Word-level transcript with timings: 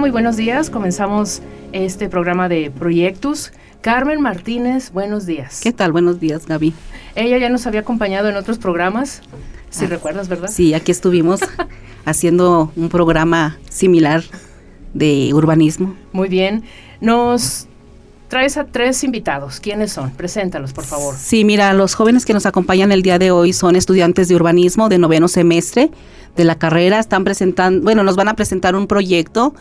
Muy 0.00 0.10
buenos 0.10 0.38
días. 0.38 0.70
Comenzamos 0.70 1.42
este 1.72 2.08
programa 2.08 2.48
de 2.48 2.70
Proyectos. 2.70 3.52
Carmen 3.82 4.22
Martínez, 4.22 4.92
buenos 4.92 5.26
días. 5.26 5.60
¿Qué 5.62 5.74
tal? 5.74 5.92
Buenos 5.92 6.18
días, 6.18 6.46
Gaby. 6.46 6.72
Ella 7.14 7.36
ya 7.36 7.50
nos 7.50 7.66
había 7.66 7.80
acompañado 7.80 8.30
en 8.30 8.36
otros 8.36 8.56
programas, 8.56 9.20
si 9.68 9.84
ah, 9.84 9.88
recuerdas, 9.88 10.30
¿verdad? 10.30 10.48
Sí, 10.48 10.72
aquí 10.72 10.90
estuvimos 10.90 11.40
haciendo 12.06 12.72
un 12.76 12.88
programa 12.88 13.58
similar 13.68 14.22
de 14.94 15.32
urbanismo. 15.34 15.94
Muy 16.12 16.30
bien. 16.30 16.64
Nos 17.02 17.68
traes 18.28 18.56
a 18.56 18.64
tres 18.64 19.04
invitados. 19.04 19.60
¿Quiénes 19.60 19.92
son? 19.92 20.12
Preséntalos, 20.12 20.72
por 20.72 20.84
favor. 20.84 21.14
Sí, 21.18 21.44
mira, 21.44 21.74
los 21.74 21.94
jóvenes 21.94 22.24
que 22.24 22.32
nos 22.32 22.46
acompañan 22.46 22.90
el 22.90 23.02
día 23.02 23.18
de 23.18 23.32
hoy 23.32 23.52
son 23.52 23.76
estudiantes 23.76 24.28
de 24.28 24.34
urbanismo 24.34 24.88
de 24.88 24.96
noveno 24.96 25.28
semestre 25.28 25.90
de 26.36 26.44
la 26.44 26.54
carrera. 26.54 26.98
Están 27.00 27.22
presentando, 27.24 27.82
bueno, 27.82 28.02
nos 28.02 28.16
van 28.16 28.28
a 28.28 28.34
presentar 28.34 28.74
un 28.74 28.86
proyecto 28.86 29.52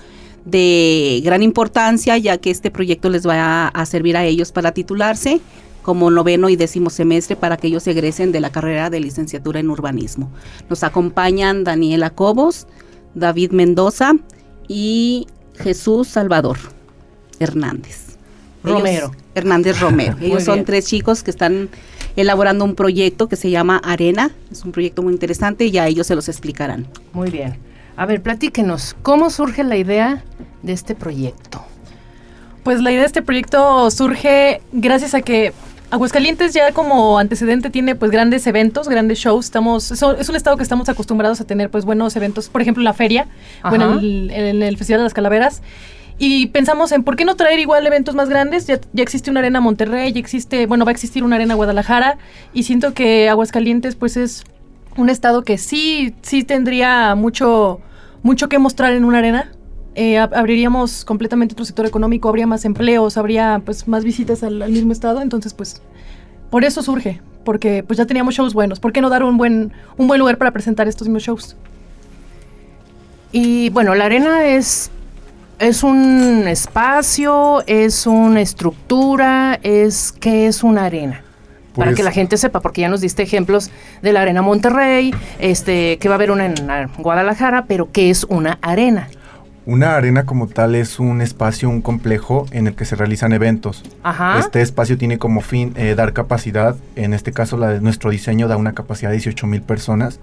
de 0.49 1.21
gran 1.23 1.43
importancia, 1.43 2.17
ya 2.17 2.37
que 2.37 2.51
este 2.51 2.71
proyecto 2.71 3.09
les 3.09 3.27
va 3.27 3.67
a, 3.67 3.85
servir 3.85 4.17
a 4.17 4.25
ellos 4.25 4.51
para 4.51 4.71
titularse 4.71 5.41
como 5.81 6.11
noveno 6.11 6.49
y 6.49 6.55
décimo 6.55 6.89
semestre 6.89 7.35
para 7.35 7.57
que 7.57 7.67
ellos 7.67 7.87
egresen 7.87 8.31
de 8.31 8.41
la 8.41 8.51
carrera 8.51 8.89
de 8.89 8.99
licenciatura 8.99 9.59
en 9.59 9.69
urbanismo. 9.69 10.31
Nos 10.69 10.83
acompañan 10.83 11.63
Daniela 11.63 12.09
Cobos, 12.09 12.67
David 13.15 13.51
Mendoza 13.51 14.13
y 14.67 15.27
Jesús 15.55 16.07
Salvador 16.07 16.57
Hernández. 17.39 18.17
Romero. 18.63 19.11
Hernández 19.35 19.79
Romero. 19.79 20.17
ellos 20.21 20.43
son 20.43 20.65
tres 20.65 20.85
chicos 20.85 21.23
que 21.23 21.31
están 21.31 21.69
elaborando 22.15 22.65
un 22.65 22.75
proyecto 22.75 23.29
que 23.29 23.35
se 23.35 23.49
llama 23.49 23.77
Arena. 23.77 24.31
Es 24.51 24.63
un 24.65 24.71
proyecto 24.71 25.01
muy 25.01 25.13
interesante 25.13 25.65
y 25.65 25.71
ya 25.71 25.87
ellos 25.87 26.07
se 26.07 26.15
los 26.15 26.27
explicarán. 26.27 26.87
Muy 27.13 27.29
bien. 27.29 27.68
A 27.99 28.05
ver, 28.05 28.21
platíquenos, 28.21 28.95
¿cómo 29.01 29.29
surge 29.29 29.61
la 29.65 29.75
idea 29.75 30.23
de 30.63 30.71
este 30.71 30.95
proyecto? 30.95 31.65
Pues 32.63 32.79
la 32.81 32.91
idea 32.91 33.01
de 33.01 33.07
este 33.07 33.21
proyecto 33.21 33.91
surge 33.91 34.61
gracias 34.71 35.13
a 35.13 35.21
que 35.21 35.51
Aguascalientes 35.91 36.53
ya 36.53 36.71
como 36.71 37.19
antecedente 37.19 37.69
tiene 37.69 37.95
pues 37.95 38.09
grandes 38.09 38.47
eventos, 38.47 38.87
grandes 38.87 39.19
shows. 39.19 39.43
Estamos, 39.43 39.91
es 39.91 40.29
un 40.29 40.35
estado 40.37 40.55
que 40.55 40.63
estamos 40.63 40.87
acostumbrados 40.87 41.41
a 41.41 41.43
tener 41.43 41.69
pues 41.69 41.83
buenos 41.83 42.15
eventos, 42.15 42.47
por 42.47 42.61
ejemplo 42.61 42.81
la 42.83 42.93
feria, 42.93 43.27
bueno, 43.69 43.99
en 43.99 44.63
el 44.63 44.77
Festival 44.77 45.01
de 45.01 45.03
las 45.03 45.13
Calaveras. 45.13 45.61
Y 46.17 46.47
pensamos 46.47 46.93
en 46.93 47.03
por 47.03 47.17
qué 47.17 47.25
no 47.25 47.35
traer 47.35 47.59
igual 47.59 47.85
eventos 47.85 48.15
más 48.15 48.29
grandes. 48.29 48.65
Ya, 48.65 48.79
ya, 48.93 49.03
existe 49.03 49.29
una 49.29 49.41
arena 49.41 49.59
Monterrey, 49.59 50.13
ya 50.13 50.21
existe, 50.21 50.67
bueno, 50.67 50.85
va 50.85 50.91
a 50.91 50.93
existir 50.93 51.25
una 51.25 51.35
arena 51.35 51.55
Guadalajara. 51.55 52.17
Y 52.53 52.63
siento 52.63 52.93
que 52.93 53.27
Aguascalientes, 53.27 53.97
pues 53.97 54.15
es 54.15 54.45
un 54.95 55.09
estado 55.09 55.43
que 55.43 55.57
sí, 55.57 56.15
sí 56.21 56.43
tendría 56.43 57.15
mucho, 57.15 57.81
mucho 58.23 58.49
que 58.49 58.59
mostrar 58.59 58.93
en 58.93 59.05
una 59.05 59.19
arena. 59.19 59.51
Eh, 59.95 60.17
abriríamos 60.17 61.03
completamente 61.03 61.53
otro 61.53 61.65
sector 61.65 61.85
económico, 61.85 62.29
habría 62.29 62.47
más 62.47 62.63
empleos, 62.63 63.17
habría 63.17 63.61
pues 63.65 63.87
más 63.87 64.03
visitas 64.03 64.43
al, 64.43 64.61
al, 64.61 64.71
mismo 64.71 64.91
estado. 64.91 65.21
Entonces, 65.21 65.53
pues, 65.53 65.81
por 66.49 66.63
eso 66.63 66.81
surge. 66.81 67.21
Porque 67.43 67.83
pues 67.83 67.97
ya 67.97 68.05
teníamos 68.05 68.35
shows 68.35 68.53
buenos. 68.53 68.79
¿Por 68.79 68.91
qué 68.91 69.01
no 69.01 69.09
dar 69.09 69.23
un 69.23 69.37
buen, 69.37 69.71
un 69.97 70.07
buen 70.07 70.19
lugar 70.19 70.37
para 70.37 70.51
presentar 70.51 70.87
estos 70.87 71.07
mismos 71.07 71.23
shows? 71.23 71.55
Y 73.31 73.69
bueno, 73.69 73.95
la 73.95 74.05
arena 74.05 74.45
es 74.47 74.91
es 75.59 75.83
un 75.83 76.47
espacio, 76.47 77.63
es 77.67 78.07
una 78.07 78.41
estructura, 78.41 79.59
es 79.61 80.13
que 80.13 80.47
es 80.47 80.63
una 80.63 80.85
arena. 80.85 81.21
Para 81.79 81.91
que 81.91 81.97
pues 81.97 82.05
la 82.05 82.11
gente 82.11 82.37
sepa, 82.37 82.59
porque 82.59 82.81
ya 82.81 82.89
nos 82.89 83.01
diste 83.01 83.23
ejemplos 83.23 83.71
de 84.01 84.13
la 84.13 84.21
arena 84.21 84.41
Monterrey, 84.41 85.13
este, 85.39 85.97
que 85.97 86.09
va 86.09 86.15
a 86.15 86.17
haber 86.17 86.31
una 86.31 86.45
en 86.45 86.55
Guadalajara, 86.97 87.65
pero 87.65 87.91
¿qué 87.91 88.09
es 88.09 88.25
una 88.25 88.59
arena? 88.61 89.07
Una 89.65 89.95
arena 89.95 90.25
como 90.25 90.47
tal 90.47 90.73
es 90.73 90.99
un 90.99 91.21
espacio, 91.21 91.69
un 91.69 91.81
complejo 91.81 92.47
en 92.51 92.67
el 92.67 92.75
que 92.75 92.85
se 92.85 92.95
realizan 92.95 93.33
eventos. 93.33 93.83
Este 94.39 94.61
espacio 94.61 94.97
tiene 94.97 95.19
como 95.19 95.41
fin 95.41 95.73
eh, 95.75 95.93
dar 95.95 96.13
capacidad, 96.13 96.75
en 96.95 97.13
este 97.13 97.31
caso 97.31 97.57
la 97.57 97.69
de 97.69 97.81
nuestro 97.81 98.09
diseño 98.09 98.47
da 98.47 98.57
una 98.57 98.73
capacidad 98.73 99.11
de 99.11 99.17
18 99.17 99.45
mil 99.47 99.61
personas 99.61 100.19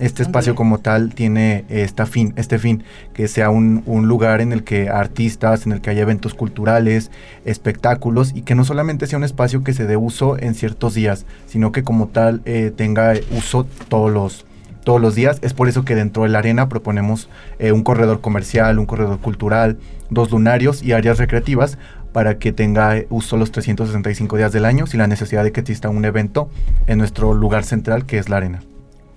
este 0.00 0.22
espacio 0.22 0.54
como 0.54 0.78
tal 0.78 1.14
tiene 1.14 1.64
esta 1.68 2.06
fin, 2.06 2.32
este 2.36 2.58
fin, 2.58 2.84
que 3.14 3.28
sea 3.28 3.50
un, 3.50 3.82
lugar 3.86 4.40
en 4.40 4.52
el 4.52 4.64
que 4.64 4.88
artistas, 4.88 5.66
en 5.66 5.72
el 5.72 5.80
que 5.80 5.90
haya 5.90 6.02
eventos 6.02 6.34
culturales, 6.34 7.10
espectáculos 7.44 8.32
y 8.34 8.42
que 8.42 8.54
no 8.54 8.64
solamente 8.64 9.06
sea 9.06 9.18
un 9.18 9.24
espacio 9.24 9.64
que 9.64 9.72
se 9.72 9.86
dé 9.86 9.96
uso 9.96 10.38
en 10.38 10.54
ciertos 10.54 10.94
días, 10.94 11.26
sino 11.46 11.72
que 11.72 11.82
como 11.82 12.08
tal 12.08 12.42
eh, 12.44 12.72
tenga 12.74 13.14
uso 13.36 13.66
todos 13.88 14.12
los, 14.12 14.46
todos 14.84 15.00
los 15.00 15.14
días. 15.14 15.38
Es 15.42 15.52
por 15.52 15.68
eso 15.68 15.84
que 15.84 15.94
dentro 15.94 16.22
de 16.22 16.28
la 16.28 16.38
arena 16.38 16.68
proponemos 16.68 17.28
eh, 17.58 17.72
un 17.72 17.82
corredor 17.82 18.20
comercial, 18.20 18.78
un 18.78 18.86
corredor 18.86 19.18
cultural, 19.18 19.78
dos 20.10 20.30
lunarios 20.30 20.82
y 20.82 20.92
áreas 20.92 21.18
recreativas 21.18 21.78
para 22.12 22.38
que 22.38 22.52
tenga 22.52 23.02
uso 23.10 23.36
los 23.36 23.52
365 23.52 24.36
días 24.36 24.52
del 24.52 24.64
año 24.64 24.86
sin 24.86 24.98
la 24.98 25.06
necesidad 25.06 25.44
de 25.44 25.52
que 25.52 25.60
exista 25.60 25.88
un 25.88 26.04
evento 26.04 26.48
en 26.86 26.98
nuestro 26.98 27.34
lugar 27.34 27.64
central 27.64 28.06
que 28.06 28.18
es 28.18 28.28
la 28.28 28.38
arena. 28.38 28.60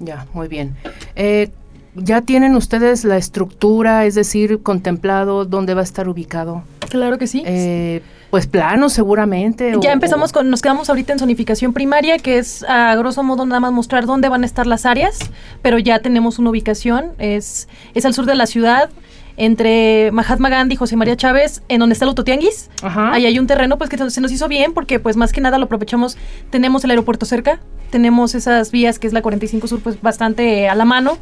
Ya, 0.01 0.25
muy 0.33 0.47
bien. 0.47 0.75
Eh, 1.15 1.49
¿Ya 1.95 2.21
tienen 2.21 2.55
ustedes 2.55 3.03
la 3.03 3.17
estructura, 3.17 4.05
es 4.05 4.15
decir, 4.15 4.61
contemplado 4.63 5.45
dónde 5.45 5.73
va 5.73 5.81
a 5.81 5.83
estar 5.83 6.07
ubicado? 6.07 6.63
Claro 6.89 7.17
que 7.17 7.27
sí. 7.27 7.43
Eh, 7.45 8.01
pues 8.29 8.47
plano 8.47 8.89
seguramente. 8.89 9.73
Ya 9.81 9.91
empezamos 9.91 10.31
con, 10.31 10.49
nos 10.49 10.61
quedamos 10.61 10.89
ahorita 10.89 11.13
en 11.13 11.19
zonificación 11.19 11.73
primaria, 11.73 12.17
que 12.17 12.37
es 12.37 12.63
a 12.63 12.95
grosso 12.95 13.23
modo 13.23 13.45
nada 13.45 13.59
más 13.59 13.73
mostrar 13.73 14.05
dónde 14.05 14.29
van 14.29 14.43
a 14.43 14.45
estar 14.45 14.67
las 14.67 14.85
áreas, 14.85 15.19
pero 15.61 15.79
ya 15.79 15.99
tenemos 15.99 16.39
una 16.39 16.49
ubicación, 16.49 17.11
es, 17.17 17.67
es 17.93 18.05
al 18.05 18.13
sur 18.13 18.25
de 18.25 18.35
la 18.35 18.45
ciudad, 18.45 18.89
entre 19.37 20.11
Mahatma 20.11 20.49
Gandhi 20.49 20.73
y 20.73 20.77
José 20.77 20.95
María 20.95 21.15
Chávez, 21.15 21.63
en 21.67 21.79
donde 21.79 21.93
está 21.93 22.05
el 22.05 22.09
Autotianguis. 22.09 22.69
Ahí 22.83 23.25
hay 23.25 23.39
un 23.39 23.47
terreno 23.47 23.77
pues 23.77 23.89
que 23.89 23.97
se 24.09 24.21
nos 24.21 24.31
hizo 24.31 24.47
bien 24.47 24.73
porque 24.73 24.99
pues 24.99 25.17
más 25.17 25.31
que 25.31 25.41
nada 25.41 25.57
lo 25.57 25.65
aprovechamos, 25.65 26.17
tenemos 26.49 26.83
el 26.83 26.91
aeropuerto 26.91 27.25
cerca, 27.25 27.59
tenemos 27.89 28.35
esas 28.35 28.71
vías 28.71 28.99
que 28.99 29.07
es 29.07 29.13
la 29.13 29.21
45 29.21 29.67
Sur 29.67 29.79
pues 29.81 30.01
bastante 30.01 30.69
a 30.69 30.75
la 30.75 30.85
mano. 30.85 31.17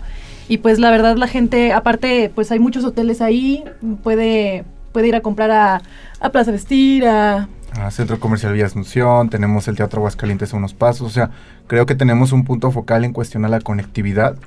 Y 0.47 0.57
pues 0.57 0.79
la 0.79 0.89
verdad 0.89 1.15
la 1.17 1.27
gente, 1.27 1.73
aparte 1.73 2.31
pues 2.33 2.51
hay 2.51 2.59
muchos 2.59 2.83
hoteles 2.83 3.21
ahí, 3.21 3.63
puede, 4.03 4.65
puede 4.91 5.07
ir 5.07 5.15
a 5.15 5.21
comprar 5.21 5.51
a, 5.51 5.81
a 6.19 6.29
Plaza 6.29 6.51
Vestir, 6.51 7.05
a... 7.07 7.47
A 7.73 7.91
Centro 7.91 8.19
Comercial 8.19 8.53
Villa 8.53 8.65
Asunción, 8.65 9.29
tenemos 9.29 9.67
el 9.67 9.75
Teatro 9.75 9.99
Aguascalientes 9.99 10.51
a 10.51 10.57
unos 10.57 10.73
pasos, 10.73 11.05
o 11.05 11.11
sea, 11.11 11.29
creo 11.67 11.85
que 11.85 11.93
tenemos 11.93 12.31
un 12.31 12.43
punto 12.43 12.71
focal 12.71 13.05
en 13.05 13.13
cuestión 13.13 13.45
a 13.45 13.47
la 13.47 13.61
conectividad, 13.61 14.37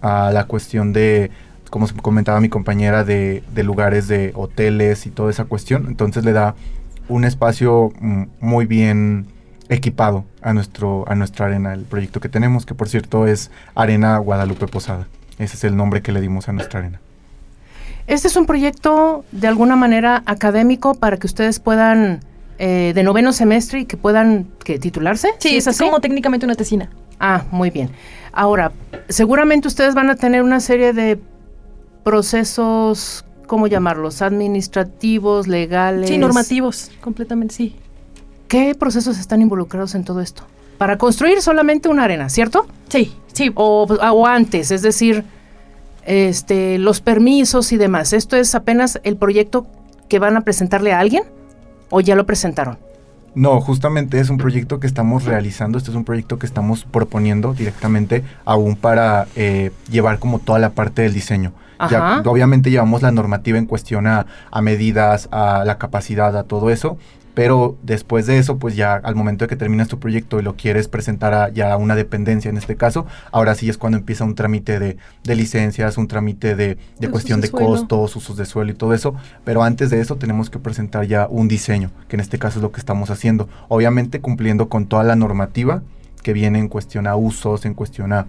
a 0.00 0.30
la 0.30 0.44
cuestión 0.44 0.92
de 0.92 1.32
como 1.72 1.88
comentaba 2.02 2.38
mi 2.38 2.50
compañera, 2.50 3.02
de, 3.02 3.42
lugares 3.64 4.06
de 4.06 4.32
hoteles 4.34 5.06
y 5.06 5.10
toda 5.10 5.30
esa 5.30 5.46
cuestión. 5.46 5.86
Entonces 5.88 6.22
le 6.22 6.32
da 6.32 6.54
un 7.08 7.24
espacio 7.24 7.94
mm, 7.98 8.24
muy 8.40 8.66
bien 8.66 9.26
equipado 9.70 10.26
a, 10.42 10.52
nuestro, 10.52 11.06
a 11.08 11.14
nuestra 11.14 11.46
arena, 11.46 11.72
el 11.72 11.84
proyecto 11.84 12.20
que 12.20 12.28
tenemos, 12.28 12.66
que 12.66 12.74
por 12.74 12.90
cierto 12.90 13.26
es 13.26 13.50
Arena 13.74 14.18
Guadalupe 14.18 14.66
Posada. 14.66 15.08
Ese 15.38 15.56
es 15.56 15.64
el 15.64 15.74
nombre 15.74 16.02
que 16.02 16.12
le 16.12 16.20
dimos 16.20 16.46
a 16.50 16.52
nuestra 16.52 16.80
arena. 16.80 17.00
Este 18.06 18.28
es 18.28 18.36
un 18.36 18.44
proyecto 18.44 19.24
de 19.32 19.48
alguna 19.48 19.74
manera 19.74 20.22
académico 20.26 20.94
para 20.94 21.16
que 21.16 21.26
ustedes 21.26 21.58
puedan, 21.58 22.20
eh, 22.58 22.92
de 22.94 23.02
noveno 23.02 23.32
semestre, 23.32 23.80
y 23.80 23.84
que 23.86 23.96
puedan 23.96 24.46
que 24.62 24.78
titularse. 24.78 25.30
Sí, 25.38 25.56
es 25.56 25.66
así? 25.66 25.82
como 25.82 26.00
técnicamente 26.00 26.44
una 26.44 26.54
tesina. 26.54 26.90
Ah, 27.18 27.44
muy 27.50 27.70
bien. 27.70 27.88
Ahora, 28.30 28.72
seguramente 29.08 29.68
ustedes 29.68 29.94
van 29.94 30.10
a 30.10 30.16
tener 30.16 30.42
una 30.42 30.60
serie 30.60 30.92
de 30.92 31.18
procesos, 32.04 33.24
¿cómo 33.46 33.66
llamarlos? 33.66 34.22
Administrativos, 34.22 35.48
legales. 35.48 36.08
Sí, 36.08 36.18
normativos, 36.18 36.90
completamente, 37.00 37.54
sí. 37.54 37.76
¿Qué 38.48 38.74
procesos 38.74 39.18
están 39.18 39.42
involucrados 39.42 39.94
en 39.94 40.04
todo 40.04 40.20
esto? 40.20 40.44
Para 40.78 40.98
construir 40.98 41.40
solamente 41.40 41.88
una 41.88 42.04
arena, 42.04 42.28
¿cierto? 42.28 42.66
Sí, 42.88 43.14
sí. 43.32 43.50
O, 43.54 43.84
o 43.84 44.26
antes, 44.26 44.70
es 44.70 44.82
decir, 44.82 45.24
este, 46.04 46.78
los 46.78 47.00
permisos 47.00 47.72
y 47.72 47.76
demás. 47.76 48.12
¿Esto 48.12 48.36
es 48.36 48.54
apenas 48.54 49.00
el 49.04 49.16
proyecto 49.16 49.66
que 50.08 50.18
van 50.18 50.36
a 50.36 50.42
presentarle 50.42 50.92
a 50.92 50.98
alguien 50.98 51.22
o 51.90 52.00
ya 52.00 52.14
lo 52.14 52.26
presentaron? 52.26 52.78
No, 53.34 53.60
justamente 53.62 54.20
es 54.20 54.28
un 54.28 54.36
proyecto 54.36 54.78
que 54.78 54.86
estamos 54.86 55.24
realizando, 55.24 55.78
este 55.78 55.90
es 55.90 55.96
un 55.96 56.04
proyecto 56.04 56.38
que 56.38 56.44
estamos 56.44 56.84
proponiendo 56.84 57.54
directamente 57.54 58.22
aún 58.44 58.76
para 58.76 59.26
eh, 59.36 59.70
llevar 59.90 60.18
como 60.18 60.38
toda 60.38 60.58
la 60.58 60.70
parte 60.70 61.02
del 61.02 61.14
diseño. 61.14 61.52
Ya, 61.90 62.22
obviamente 62.24 62.70
llevamos 62.70 63.02
la 63.02 63.10
normativa 63.10 63.58
en 63.58 63.66
cuestión 63.66 64.06
a, 64.06 64.26
a 64.50 64.62
medidas, 64.62 65.28
a 65.32 65.64
la 65.64 65.78
capacidad, 65.78 66.36
a 66.36 66.44
todo 66.44 66.70
eso, 66.70 66.98
pero 67.34 67.78
después 67.82 68.26
de 68.26 68.38
eso, 68.38 68.58
pues 68.58 68.76
ya 68.76 68.94
al 68.94 69.14
momento 69.14 69.44
de 69.44 69.48
que 69.48 69.56
terminas 69.56 69.88
tu 69.88 69.98
proyecto 69.98 70.38
y 70.38 70.42
lo 70.42 70.56
quieres 70.56 70.88
presentar 70.88 71.32
a 71.32 71.48
ya 71.48 71.76
una 71.76 71.94
dependencia 71.94 72.50
en 72.50 72.58
este 72.58 72.76
caso, 72.76 73.06
ahora 73.30 73.54
sí 73.54 73.68
es 73.68 73.78
cuando 73.78 73.98
empieza 73.98 74.24
un 74.24 74.34
trámite 74.34 74.78
de, 74.78 74.96
licencias, 75.24 75.96
un 75.96 76.08
trámite 76.08 76.54
de, 76.54 76.76
cuestión 77.10 77.40
de, 77.40 77.50
costos, 77.50 78.16
usos 78.16 78.36
de 78.36 78.44
suelo 78.44 78.70
y 78.70 78.74
todo 78.74 78.92
eso. 78.92 79.14
Pero 79.44 79.62
antes 79.62 79.90
de 79.90 80.00
eso 80.00 80.16
tenemos 80.16 80.50
que 80.50 80.58
presentar 80.58 81.06
ya 81.06 81.26
un 81.28 81.48
diseño, 81.48 81.90
que 82.08 82.16
en 82.16 82.20
este 82.20 82.38
caso 82.38 82.58
es 82.58 82.62
lo 82.62 82.72
que 82.72 82.80
estamos 82.80 83.10
haciendo. 83.10 83.48
Obviamente 83.68 84.20
cumpliendo 84.20 84.68
con 84.68 84.86
toda 84.86 85.04
la 85.04 85.16
normativa 85.16 85.82
que 86.22 86.32
viene 86.32 86.58
en 86.58 86.68
cuestión 86.68 87.06
a 87.06 87.16
usos, 87.16 87.64
en 87.64 87.74
cuestión 87.74 88.12
a, 88.12 88.26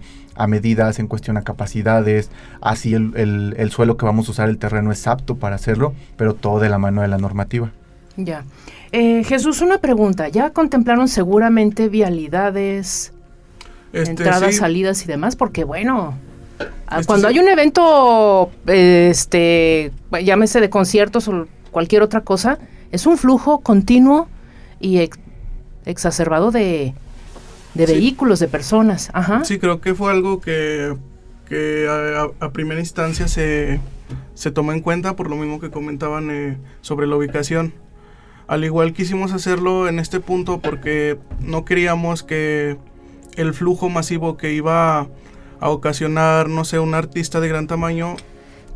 medidas, 0.48 0.98
en 0.98 1.06
cuestión 1.06 1.36
a 1.36 1.42
capacidades, 1.42 2.30
así 2.60 2.94
el, 2.94 3.54
el 3.56 3.70
suelo 3.70 3.96
que 3.96 4.04
vamos 4.04 4.28
a 4.28 4.32
usar, 4.32 4.48
el 4.48 4.58
terreno 4.58 4.90
es 4.92 5.06
apto 5.06 5.36
para 5.36 5.56
hacerlo, 5.56 5.94
pero 6.16 6.34
todo 6.34 6.58
de 6.58 6.68
la 6.68 6.78
mano 6.78 7.02
de 7.02 7.08
la 7.08 7.18
normativa. 7.18 7.70
Ya. 8.16 8.44
Eh, 8.92 9.24
Jesús, 9.24 9.60
una 9.60 9.78
pregunta. 9.78 10.28
¿Ya 10.28 10.50
contemplaron 10.50 11.08
seguramente 11.08 11.88
vialidades, 11.88 13.12
este, 13.92 14.10
entradas, 14.10 14.56
salidas 14.56 15.02
y 15.02 15.06
demás? 15.06 15.36
Porque 15.36 15.64
bueno, 15.64 16.14
ah, 16.86 17.00
este 17.00 17.06
cuando 17.06 17.28
hay 17.28 17.38
un 17.38 17.48
evento, 17.48 18.50
este, 18.66 19.90
llámese 20.22 20.60
de 20.60 20.70
conciertos 20.70 21.26
o 21.28 21.48
cualquier 21.70 22.02
otra 22.02 22.20
cosa, 22.20 22.58
es 22.92 23.06
un 23.06 23.18
flujo 23.18 23.60
continuo 23.60 24.28
y 24.78 25.10
exacerbado 25.86 26.52
de, 26.52 26.94
vehículos, 27.74 28.38
de 28.38 28.48
personas. 28.48 29.10
Ajá. 29.12 29.44
Sí, 29.44 29.58
creo 29.58 29.80
que 29.80 29.94
fue 29.94 30.10
algo 30.10 30.40
que, 30.40 30.96
a, 32.40 32.50
primera 32.50 32.80
instancia 32.80 33.28
se, 33.28 33.80
se 34.34 34.50
tomó 34.50 34.72
en 34.72 34.80
cuenta 34.80 35.16
por 35.16 35.30
lo 35.30 35.36
mismo 35.36 35.60
que 35.60 35.70
comentaban 35.70 36.30
eh, 36.30 36.58
sobre 36.80 37.06
la 37.06 37.16
ubicación 37.16 37.72
al 38.46 38.64
igual 38.64 38.92
quisimos 38.92 39.32
hacerlo 39.32 39.88
en 39.88 39.98
este 39.98 40.20
punto 40.20 40.58
porque 40.58 41.18
no 41.40 41.64
queríamos 41.64 42.22
que 42.22 42.76
el 43.36 43.54
flujo 43.54 43.88
masivo 43.88 44.36
que 44.36 44.52
iba 44.52 45.08
a 45.60 45.70
ocasionar, 45.70 46.48
no 46.48 46.64
sé, 46.64 46.78
un 46.78 46.94
artista 46.94 47.40
de 47.40 47.48
gran 47.48 47.66
tamaño, 47.66 48.16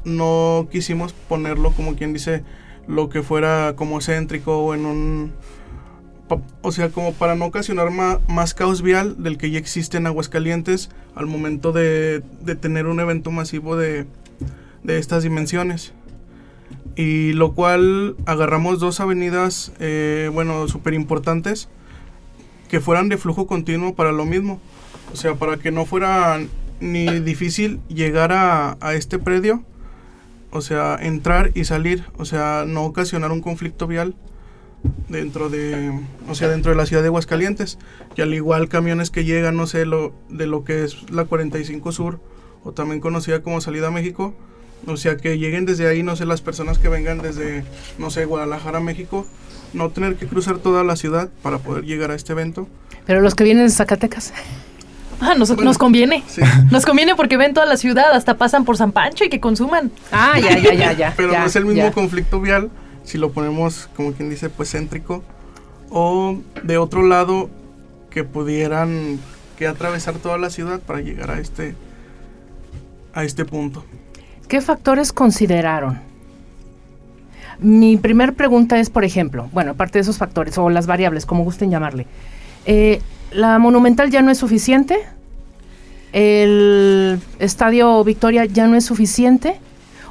no 0.04 0.68
quisimos 0.70 1.12
ponerlo 1.12 1.72
como 1.72 1.96
quien 1.96 2.12
dice 2.12 2.44
lo 2.86 3.10
que 3.10 3.22
fuera 3.22 3.74
como 3.76 4.00
céntrico 4.00 4.58
o 4.58 4.74
en 4.74 4.86
un... 4.86 5.32
O 6.62 6.72
sea, 6.72 6.90
como 6.90 7.12
para 7.12 7.34
no 7.34 7.46
ocasionar 7.46 7.90
más 7.90 8.54
caos 8.54 8.82
vial 8.82 9.22
del 9.22 9.38
que 9.38 9.50
ya 9.50 9.58
existe 9.58 9.96
en 9.96 10.06
Aguascalientes 10.06 10.90
al 11.14 11.26
momento 11.26 11.72
de, 11.72 12.22
tener 12.60 12.86
un 12.86 13.00
evento 13.00 13.30
masivo 13.30 13.76
de, 13.76 14.06
de 14.82 14.98
estas 14.98 15.22
dimensiones 15.22 15.92
y 16.98 17.32
lo 17.32 17.52
cual 17.54 18.16
agarramos 18.26 18.80
dos 18.80 18.98
avenidas, 18.98 19.72
eh, 19.78 20.30
bueno, 20.32 20.66
súper 20.66 20.94
importantes, 20.94 21.68
que 22.68 22.80
fueran 22.80 23.08
de 23.08 23.16
flujo 23.16 23.46
continuo 23.46 23.94
para 23.94 24.10
lo 24.10 24.24
mismo. 24.24 24.60
O 25.12 25.16
sea, 25.16 25.36
para 25.36 25.58
que 25.58 25.70
no 25.70 25.86
fuera 25.86 26.40
ni 26.80 27.20
difícil 27.20 27.80
llegar 27.88 28.32
a, 28.32 28.76
a 28.80 28.94
este 28.94 29.18
predio, 29.20 29.62
o 30.50 30.60
sea, 30.60 30.98
entrar 31.00 31.52
y 31.54 31.64
salir, 31.64 32.04
o 32.16 32.24
sea, 32.24 32.64
no 32.66 32.84
ocasionar 32.84 33.30
un 33.30 33.42
conflicto 33.42 33.86
vial 33.86 34.16
dentro 35.08 35.48
de, 35.48 35.92
o 36.28 36.34
sea, 36.34 36.48
dentro 36.48 36.70
de 36.70 36.76
la 36.76 36.86
ciudad 36.86 37.02
de 37.02 37.08
Aguascalientes, 37.08 37.78
que 38.14 38.22
al 38.22 38.34
igual 38.34 38.68
camiones 38.68 39.10
que 39.10 39.24
llegan, 39.24 39.56
no 39.56 39.66
sé, 39.66 39.86
lo, 39.86 40.12
de 40.28 40.46
lo 40.46 40.64
que 40.64 40.84
es 40.84 41.10
la 41.10 41.24
45 41.24 41.92
Sur, 41.92 42.20
o 42.64 42.72
también 42.72 43.00
conocida 43.00 43.42
como 43.42 43.60
Salida 43.60 43.88
a 43.88 43.90
México, 43.90 44.34
o 44.86 44.96
sea, 44.96 45.16
que 45.16 45.38
lleguen 45.38 45.66
desde 45.66 45.88
ahí, 45.88 46.02
no 46.02 46.16
sé, 46.16 46.24
las 46.24 46.40
personas 46.40 46.78
que 46.78 46.88
vengan 46.88 47.18
desde, 47.18 47.64
no 47.98 48.10
sé, 48.10 48.24
Guadalajara, 48.24 48.80
México, 48.80 49.26
no 49.72 49.90
tener 49.90 50.16
que 50.16 50.26
cruzar 50.26 50.58
toda 50.58 50.84
la 50.84 50.96
ciudad 50.96 51.30
para 51.42 51.58
poder 51.58 51.84
llegar 51.84 52.10
a 52.10 52.14
este 52.14 52.32
evento. 52.32 52.68
Pero 53.06 53.20
los 53.20 53.34
que 53.34 53.44
vienen 53.44 53.66
de 53.66 53.72
Zacatecas. 53.72 54.32
Ah, 55.20 55.34
nos, 55.36 55.50
nos 55.56 55.78
conviene. 55.78 56.22
Nos 56.70 56.86
conviene 56.86 57.16
porque 57.16 57.36
ven 57.36 57.52
toda 57.52 57.66
la 57.66 57.76
ciudad, 57.76 58.12
hasta 58.12 58.36
pasan 58.36 58.64
por 58.64 58.76
San 58.76 58.92
Pancho 58.92 59.24
y 59.24 59.28
que 59.28 59.40
consuman. 59.40 59.90
Ah, 60.12 60.38
ya, 60.38 60.56
ya, 60.58 60.74
ya, 60.74 60.92
ya. 60.92 61.14
Pero 61.16 61.32
no 61.32 61.46
es 61.46 61.56
el 61.56 61.64
mismo 61.64 61.90
conflicto 61.92 62.40
vial 62.40 62.70
si 63.08 63.16
lo 63.16 63.32
ponemos, 63.32 63.88
como 63.96 64.12
quien 64.12 64.28
dice, 64.28 64.50
pues 64.50 64.70
céntrico. 64.72 65.22
O 65.90 66.36
de 66.62 66.76
otro 66.76 67.02
lado, 67.02 67.48
que 68.10 68.22
pudieran 68.22 69.18
que 69.56 69.66
atravesar 69.66 70.16
toda 70.16 70.36
la 70.36 70.50
ciudad 70.50 70.78
para 70.80 71.00
llegar 71.00 71.30
a 71.30 71.40
este, 71.40 71.74
a 73.14 73.24
este 73.24 73.46
punto. 73.46 73.82
¿Qué 74.46 74.60
factores 74.60 75.12
consideraron? 75.12 75.98
Mi 77.60 77.96
primer 77.96 78.34
pregunta 78.34 78.78
es, 78.78 78.90
por 78.90 79.04
ejemplo, 79.04 79.48
bueno, 79.52 79.70
aparte 79.70 79.98
de 79.98 80.02
esos 80.02 80.18
factores 80.18 80.58
o 80.58 80.68
las 80.68 80.86
variables, 80.86 81.24
como 81.24 81.44
gusten 81.44 81.70
llamarle, 81.70 82.06
eh, 82.66 83.00
¿la 83.32 83.58
Monumental 83.58 84.10
ya 84.10 84.20
no 84.20 84.30
es 84.30 84.36
suficiente? 84.36 84.98
¿El 86.12 87.20
Estadio 87.38 88.04
Victoria 88.04 88.44
ya 88.44 88.66
no 88.66 88.76
es 88.76 88.84
suficiente? 88.84 89.60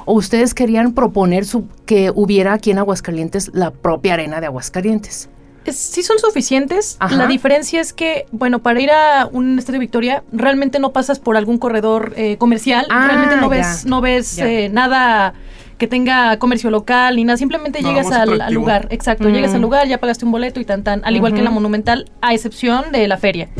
¿O 0.08 0.14
ustedes 0.14 0.54
querían 0.54 0.94
proponer 0.94 1.44
su, 1.44 1.68
que 1.84 2.10
hubiera 2.14 2.54
aquí 2.54 2.70
en 2.70 2.78
Aguascalientes 2.78 3.50
la 3.52 3.72
propia 3.72 4.14
arena 4.14 4.40
de 4.40 4.46
Aguascalientes? 4.46 5.28
sí 5.70 6.02
son 6.02 6.18
suficientes. 6.18 6.96
La 7.10 7.26
diferencia 7.26 7.78
es 7.78 7.92
que, 7.92 8.24
bueno, 8.32 8.60
para 8.60 8.80
ir 8.80 8.90
a 8.90 9.28
un 9.30 9.58
estadio 9.58 9.78
Victoria, 9.78 10.24
realmente 10.32 10.78
no 10.78 10.94
pasas 10.94 11.18
por 11.18 11.36
algún 11.36 11.58
corredor 11.58 12.14
eh, 12.16 12.38
comercial. 12.38 12.86
Ah, 12.88 13.06
realmente 13.06 13.36
no 13.36 13.50
ves, 13.50 13.84
no 13.84 14.00
ves 14.00 14.38
eh, 14.38 14.70
nada 14.72 15.34
que 15.76 15.86
tenga 15.86 16.38
comercio 16.38 16.70
local 16.70 17.16
ni 17.16 17.24
nada. 17.24 17.36
Simplemente 17.36 17.82
llegas 17.82 18.10
al, 18.10 18.54
lugar. 18.54 18.88
Exacto, 18.88 19.28
llegas 19.28 19.52
al 19.52 19.60
lugar, 19.60 19.88
ya 19.88 19.98
pagaste 19.98 20.24
un 20.24 20.32
boleto 20.32 20.58
y 20.58 20.64
tan 20.64 20.84
tan. 20.84 21.04
Al 21.04 21.16
igual 21.16 21.34
que 21.34 21.40
en 21.40 21.44
la 21.44 21.50
Monumental, 21.50 22.10
a 22.22 22.32
excepción 22.32 22.92
de 22.92 23.06
la 23.08 23.18
feria. 23.18 23.50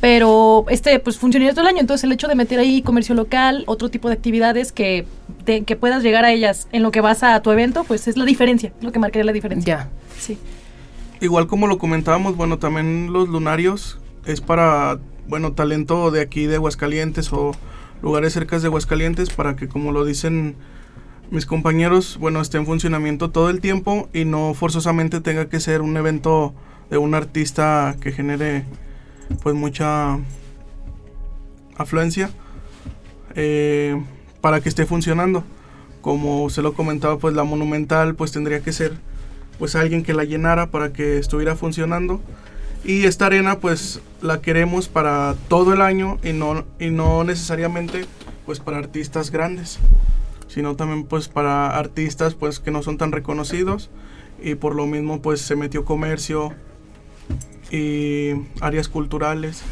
Pero 0.00 0.64
este, 0.68 0.98
pues 1.00 1.18
funcionaría 1.18 1.52
todo 1.52 1.62
el 1.62 1.68
año. 1.68 1.80
Entonces, 1.80 2.04
el 2.04 2.12
hecho 2.12 2.28
de 2.28 2.34
meter 2.34 2.58
ahí 2.60 2.82
comercio 2.82 3.14
local, 3.14 3.64
otro 3.66 3.88
tipo 3.88 4.08
de 4.08 4.14
actividades 4.14 4.70
que, 4.72 5.06
que 5.44 5.76
puedas 5.76 6.02
llegar 6.02 6.24
a 6.24 6.32
ellas 6.32 6.68
en 6.72 6.82
lo 6.82 6.90
que 6.90 7.00
vas 7.00 7.22
a 7.22 7.40
tu 7.42 7.50
evento, 7.50 7.84
pues 7.84 8.06
es 8.06 8.16
la 8.16 8.24
diferencia, 8.24 8.72
lo 8.80 8.92
que 8.92 8.98
marcaría 8.98 9.24
la 9.24 9.32
diferencia. 9.32 9.76
Ya. 9.76 9.90
Sí. 10.18 10.38
Igual 11.20 11.48
como 11.48 11.66
lo 11.66 11.78
comentábamos, 11.78 12.36
bueno, 12.36 12.58
también 12.58 13.12
los 13.12 13.28
lunarios 13.28 13.98
es 14.24 14.40
para, 14.40 15.00
bueno, 15.26 15.52
talento 15.52 16.12
de 16.12 16.20
aquí 16.20 16.46
de 16.46 16.56
Aguascalientes 16.56 17.32
o 17.32 17.52
lugares 18.02 18.32
cercas 18.32 18.62
de 18.62 18.68
Aguascalientes 18.68 19.30
para 19.30 19.56
que, 19.56 19.68
como 19.68 19.90
lo 19.90 20.04
dicen 20.04 20.54
mis 21.30 21.44
compañeros, 21.44 22.18
bueno, 22.20 22.40
esté 22.40 22.58
en 22.58 22.66
funcionamiento 22.66 23.30
todo 23.30 23.50
el 23.50 23.60
tiempo 23.60 24.08
y 24.12 24.24
no 24.24 24.54
forzosamente 24.54 25.20
tenga 25.20 25.48
que 25.48 25.58
ser 25.58 25.82
un 25.82 25.96
evento 25.96 26.54
de 26.88 26.98
un 26.98 27.14
artista 27.14 27.96
que 28.00 28.12
genere 28.12 28.64
pues 29.42 29.54
mucha 29.54 30.18
afluencia 31.76 32.30
eh, 33.34 34.00
para 34.40 34.60
que 34.60 34.68
esté 34.68 34.86
funcionando. 34.86 35.44
Como 36.00 36.48
se 36.50 36.62
lo 36.62 36.74
comentaba, 36.74 37.18
pues 37.18 37.34
la 37.34 37.44
monumental 37.44 38.14
pues 38.14 38.32
tendría 38.32 38.60
que 38.60 38.72
ser 38.72 38.94
pues 39.58 39.74
alguien 39.74 40.02
que 40.02 40.14
la 40.14 40.24
llenara 40.24 40.70
para 40.70 40.92
que 40.92 41.18
estuviera 41.18 41.56
funcionando. 41.56 42.20
Y 42.84 43.04
esta 43.04 43.26
arena 43.26 43.58
pues 43.58 44.00
la 44.22 44.40
queremos 44.40 44.88
para 44.88 45.34
todo 45.48 45.72
el 45.72 45.82
año 45.82 46.18
y 46.22 46.32
no, 46.32 46.64
y 46.78 46.90
no 46.90 47.24
necesariamente 47.24 48.04
pues 48.46 48.60
para 48.60 48.78
artistas 48.78 49.30
grandes, 49.30 49.78
sino 50.46 50.76
también 50.76 51.04
pues 51.04 51.28
para 51.28 51.76
artistas 51.76 52.34
pues 52.34 52.60
que 52.60 52.70
no 52.70 52.82
son 52.82 52.96
tan 52.96 53.12
reconocidos 53.12 53.90
y 54.40 54.54
por 54.54 54.74
lo 54.74 54.86
mismo 54.86 55.20
pues 55.20 55.40
se 55.40 55.56
metió 55.56 55.84
comercio 55.84 56.54
y 57.70 58.34
áreas 58.60 58.88
culturales. 58.88 59.62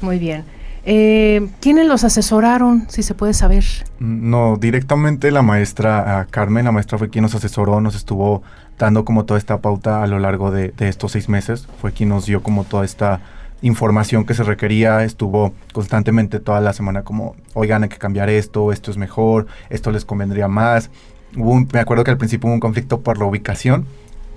Muy 0.00 0.18
bien. 0.18 0.44
Eh, 0.88 1.48
¿Quiénes 1.60 1.88
los 1.88 2.04
asesoraron, 2.04 2.86
si 2.88 3.02
se 3.02 3.14
puede 3.14 3.34
saber? 3.34 3.64
No, 3.98 4.56
directamente 4.56 5.32
la 5.32 5.42
maestra 5.42 6.28
Carmen, 6.30 6.64
la 6.64 6.70
maestra 6.70 6.96
fue 6.96 7.10
quien 7.10 7.22
nos 7.22 7.34
asesoró, 7.34 7.80
nos 7.80 7.96
estuvo 7.96 8.44
dando 8.78 9.04
como 9.04 9.24
toda 9.24 9.38
esta 9.38 9.60
pauta 9.60 10.04
a 10.04 10.06
lo 10.06 10.20
largo 10.20 10.52
de, 10.52 10.72
estos 10.78 11.10
seis 11.12 11.28
meses, 11.28 11.66
fue 11.80 11.90
quien 11.90 12.10
nos 12.10 12.26
dio 12.26 12.40
como 12.40 12.62
toda 12.62 12.84
esta 12.84 13.20
información 13.62 14.24
que 14.24 14.34
se 14.34 14.44
requería, 14.44 15.02
estuvo 15.02 15.54
constantemente 15.72 16.38
toda 16.38 16.60
la 16.60 16.72
semana 16.72 17.02
como, 17.02 17.34
oigan, 17.54 17.82
hay 17.82 17.88
que 17.88 17.98
cambiar 17.98 18.28
esto, 18.28 18.70
esto 18.70 18.92
es 18.92 18.96
mejor, 18.96 19.48
esto 19.70 19.90
les 19.90 20.04
convendría 20.04 20.46
más. 20.46 20.90
me 21.34 21.80
acuerdo 21.80 22.04
que 22.04 22.12
al 22.12 22.18
principio 22.18 22.46
hubo 22.46 22.54
un 22.54 22.60
conflicto 22.60 23.00
por 23.00 23.18
la 23.18 23.24
ubicación, 23.24 23.86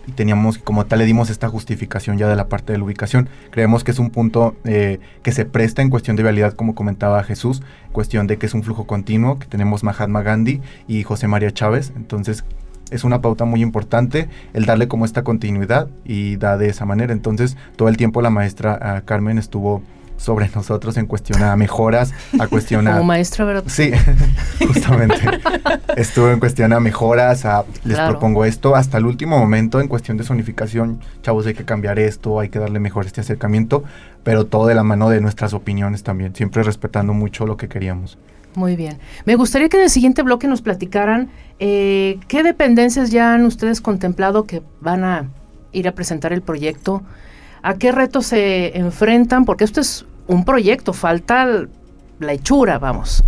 y 0.09 0.11
teníamos, 0.11 0.57
como 0.57 0.85
tal, 0.85 0.99
le 0.99 1.05
dimos 1.05 1.29
esta 1.29 1.47
justificación 1.49 2.17
ya 2.17 2.27
de 2.27 2.35
la 2.35 2.47
parte 2.47 2.73
de 2.73 2.79
la 2.79 2.83
ubicación. 2.83 3.29
Creemos 3.51 3.83
que 3.83 3.91
es 3.91 3.99
un 3.99 4.09
punto 4.09 4.55
eh, 4.65 4.99
que 5.21 5.31
se 5.31 5.45
presta 5.45 5.81
en 5.81 5.89
cuestión 5.89 6.15
de 6.15 6.23
vialidad, 6.23 6.53
como 6.53 6.73
comentaba 6.73 7.23
Jesús, 7.23 7.61
cuestión 7.91 8.27
de 8.27 8.37
que 8.37 8.47
es 8.47 8.53
un 8.53 8.63
flujo 8.63 8.85
continuo, 8.85 9.37
que 9.37 9.45
tenemos 9.45 9.83
Mahatma 9.83 10.23
Gandhi 10.23 10.61
y 10.87 11.03
José 11.03 11.27
María 11.27 11.51
Chávez, 11.51 11.93
entonces 11.95 12.43
es 12.89 13.03
una 13.03 13.21
pauta 13.21 13.45
muy 13.45 13.61
importante 13.61 14.29
el 14.53 14.65
darle 14.65 14.87
como 14.87 15.05
esta 15.05 15.23
continuidad 15.23 15.89
y 16.05 16.37
da 16.37 16.57
de 16.57 16.69
esa 16.69 16.85
manera. 16.85 17.13
Entonces, 17.13 17.55
todo 17.75 17.87
el 17.87 17.97
tiempo 17.97 18.23
la 18.23 18.31
maestra 18.31 18.79
ah, 18.81 19.01
Carmen 19.05 19.37
estuvo 19.37 19.83
sobre 20.19 20.49
nosotros 20.53 20.97
en 20.97 21.07
cuestión 21.07 21.41
a 21.41 21.55
mejoras, 21.55 22.13
a 22.39 22.47
cuestión 22.47 22.87
a... 22.87 22.91
Como 22.91 23.05
maestra, 23.05 23.45
¿verdad? 23.45 23.63
Sí, 23.67 23.91
justamente. 24.67 25.15
Estuvo 25.95 26.29
en 26.29 26.39
cuestión 26.39 26.73
a 26.73 26.79
mejoras, 26.79 27.45
a 27.45 27.63
les 27.83 27.97
propongo 27.99 28.45
esto, 28.45 28.75
hasta 28.75 28.97
el 28.97 29.05
último 29.05 29.39
momento 29.39 29.79
en 29.79 29.87
cuestión 29.87 30.17
de 30.17 30.23
zonificación, 30.25 30.99
chavos, 31.23 31.47
hay 31.47 31.53
que 31.53 31.65
cambiar 31.65 31.97
esto, 31.97 32.39
hay 32.39 32.49
que 32.49 32.59
darle 32.59 32.79
mejor 32.79 33.05
este 33.05 33.21
acercamiento, 33.21 33.83
pero 34.23 34.45
todo 34.45 34.67
de 34.67 34.75
la 34.75 34.83
mano 34.83 35.09
de 35.09 35.21
nuestras 35.21 35.53
opiniones 35.53 36.03
también, 36.03 36.35
siempre 36.35 36.63
respetando 36.63 37.13
mucho 37.13 37.45
lo 37.45 37.57
que 37.57 37.69
queríamos. 37.69 38.17
Muy 38.55 38.75
bien. 38.75 38.97
Me 39.25 39.35
gustaría 39.35 39.69
que 39.69 39.77
en 39.77 39.83
el 39.83 39.89
siguiente 39.89 40.21
bloque 40.21 40.47
nos 40.47 40.61
platicaran 40.61 41.29
eh, 41.59 42.19
qué 42.27 42.43
dependencias 42.43 43.11
ya 43.11 43.33
han 43.33 43.45
ustedes 43.45 43.79
contemplado 43.79 44.45
que 44.45 44.61
van 44.81 45.03
a 45.03 45.29
ir 45.71 45.87
a 45.87 45.93
presentar 45.93 46.33
el 46.33 46.41
proyecto, 46.41 47.03
a 47.61 47.75
qué 47.75 47.91
retos 47.91 48.27
se 48.27 48.77
enfrentan, 48.77 49.45
porque 49.45 49.63
esto 49.63 49.81
es 49.81 50.05
un 50.27 50.45
proyecto, 50.45 50.93
falta 50.93 51.47
la 52.19 52.33
hechura, 52.33 52.79
vamos. 52.79 53.23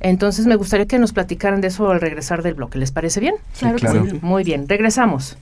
Entonces 0.00 0.46
me 0.46 0.56
gustaría 0.56 0.86
que 0.86 0.98
nos 0.98 1.12
platicaran 1.12 1.60
de 1.60 1.68
eso 1.68 1.90
al 1.90 2.00
regresar 2.00 2.42
del 2.42 2.54
bloque. 2.54 2.78
¿Les 2.78 2.92
parece 2.92 3.20
bien? 3.20 3.34
claro, 3.58 3.76
claro. 3.78 4.00
Muy, 4.00 4.20
muy 4.20 4.44
bien, 4.44 4.68
regresamos. 4.68 5.36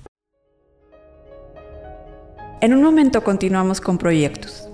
En 2.60 2.72
un 2.72 2.82
momento 2.82 3.22
continuamos 3.22 3.80
con 3.80 3.98
proyectos. 3.98 4.65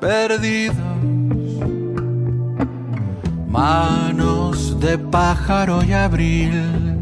Perdidos, 0.00 0.76
manos 3.48 4.78
de 4.80 4.98
pájaro 4.98 5.82
y 5.84 5.92
abril, 5.92 6.98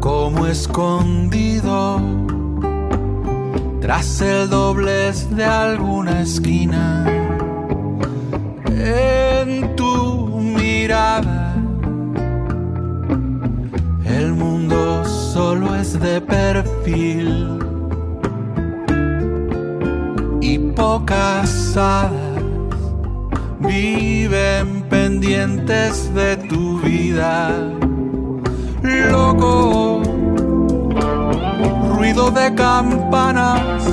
como 0.00 0.46
escondido 0.46 2.00
tras 3.80 4.20
el 4.20 4.48
doblez 4.50 5.28
de 5.34 5.44
alguna 5.44 6.22
esquina, 6.22 7.06
en 8.66 9.74
tu 9.76 10.38
mirada. 10.38 11.54
El 14.04 14.32
mundo 14.34 15.04
solo 15.04 15.74
es 15.74 15.98
de 15.98 16.20
perfil 16.20 17.61
pocas 20.74 21.76
hadas 21.76 22.12
viven 23.60 24.82
pendientes 24.88 26.12
de 26.14 26.36
tu 26.36 26.80
vida. 26.80 27.50
Loco, 28.82 30.02
ruido 31.96 32.30
de 32.30 32.54
campanas 32.54 33.84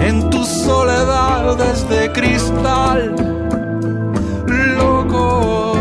en 0.00 0.30
tus 0.30 0.48
soledades 0.48 1.88
de 1.88 2.10
cristal. 2.12 3.14
Loco, 4.46 5.74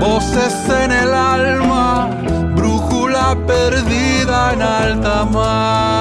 voces 0.00 0.54
en 0.84 0.92
el 0.92 1.14
alma, 1.14 2.10
brújula 2.54 3.36
perdida 3.46 4.52
en 4.52 4.62
alta 4.62 5.24
mar. 5.24 5.97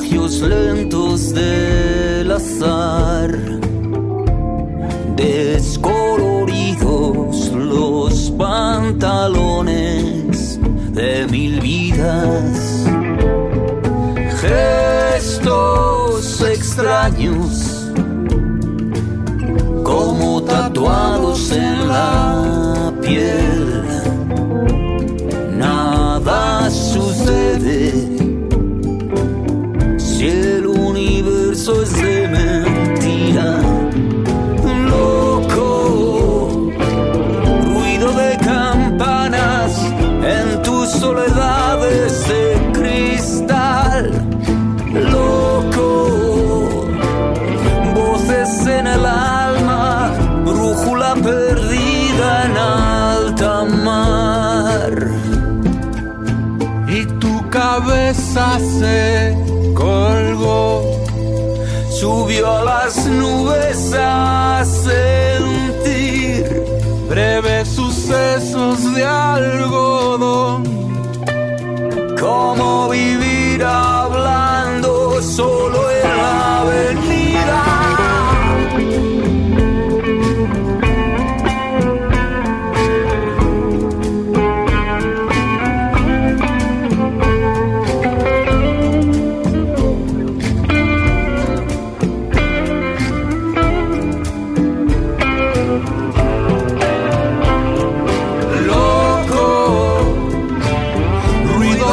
Naufragios 0.00 0.40
lentos 0.40 1.34
del 1.34 2.32
azar, 2.32 3.36
descoloridos 5.16 7.52
los 7.52 8.30
pantalones 8.38 10.58
de 10.92 11.26
mil 11.30 11.60
vidas, 11.60 12.86
gestos 14.40 16.40
extraños 16.42 17.90
como 19.82 20.42
tatuados 20.42 21.52
en 21.52 21.88
la 21.88 22.92
piel. 23.02 23.70
Sucede 26.70 27.99
perdida 51.14 52.44
en 52.44 52.56
alta 52.56 53.64
mar. 53.64 55.20
Cabeza 57.50 58.58
se 58.78 59.36
colgó, 59.74 60.82
subió 61.90 62.58
a 62.58 62.64
las 62.64 62.69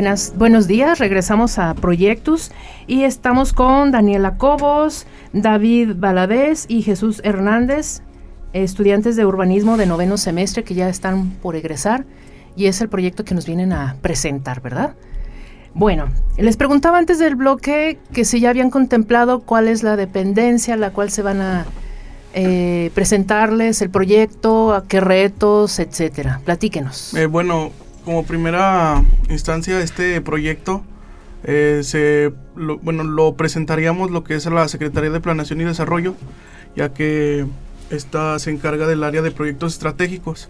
Buenas, 0.00 0.32
buenos 0.34 0.66
días, 0.66 0.98
regresamos 0.98 1.58
a 1.58 1.74
Proyectos 1.74 2.52
y 2.86 3.02
estamos 3.02 3.52
con 3.52 3.90
Daniela 3.90 4.38
Cobos, 4.38 5.06
David 5.34 5.90
Baladés 5.94 6.64
y 6.68 6.80
Jesús 6.80 7.20
Hernández, 7.22 8.00
estudiantes 8.54 9.14
de 9.16 9.26
urbanismo 9.26 9.76
de 9.76 9.84
noveno 9.84 10.16
semestre 10.16 10.64
que 10.64 10.72
ya 10.72 10.88
están 10.88 11.28
por 11.42 11.54
egresar 11.54 12.06
y 12.56 12.64
es 12.64 12.80
el 12.80 12.88
proyecto 12.88 13.26
que 13.26 13.34
nos 13.34 13.44
vienen 13.44 13.74
a 13.74 13.96
presentar, 14.00 14.62
¿verdad? 14.62 14.94
Bueno, 15.74 16.06
les 16.38 16.56
preguntaba 16.56 16.96
antes 16.96 17.18
del 17.18 17.34
bloque 17.34 17.98
que 18.14 18.24
si 18.24 18.40
ya 18.40 18.48
habían 18.48 18.70
contemplado 18.70 19.40
cuál 19.40 19.68
es 19.68 19.82
la 19.82 19.96
dependencia 19.96 20.78
la 20.78 20.94
cual 20.94 21.10
se 21.10 21.20
van 21.20 21.42
a 21.42 21.66
eh, 22.32 22.90
presentarles 22.94 23.82
el 23.82 23.90
proyecto, 23.90 24.72
a 24.72 24.88
qué 24.88 24.98
retos, 25.00 25.78
etcétera. 25.78 26.40
Platíquenos. 26.46 27.12
Eh, 27.12 27.26
bueno, 27.26 27.70
como 28.04 28.24
primera 28.24 29.02
instancia, 29.28 29.80
este 29.80 30.20
proyecto 30.20 30.82
eh, 31.44 31.80
se, 31.82 32.32
bueno, 32.82 33.04
lo 33.04 33.34
presentaríamos 33.34 34.10
lo 34.10 34.24
que 34.24 34.34
es 34.34 34.46
la 34.46 34.68
Secretaría 34.68 35.10
de 35.10 35.20
Planeación 35.20 35.60
y 35.60 35.64
Desarrollo, 35.64 36.14
ya 36.76 36.92
que 36.92 37.46
esta 37.90 38.38
se 38.38 38.50
encarga 38.50 38.86
del 38.86 39.04
área 39.04 39.22
de 39.22 39.30
proyectos 39.30 39.74
estratégicos. 39.74 40.48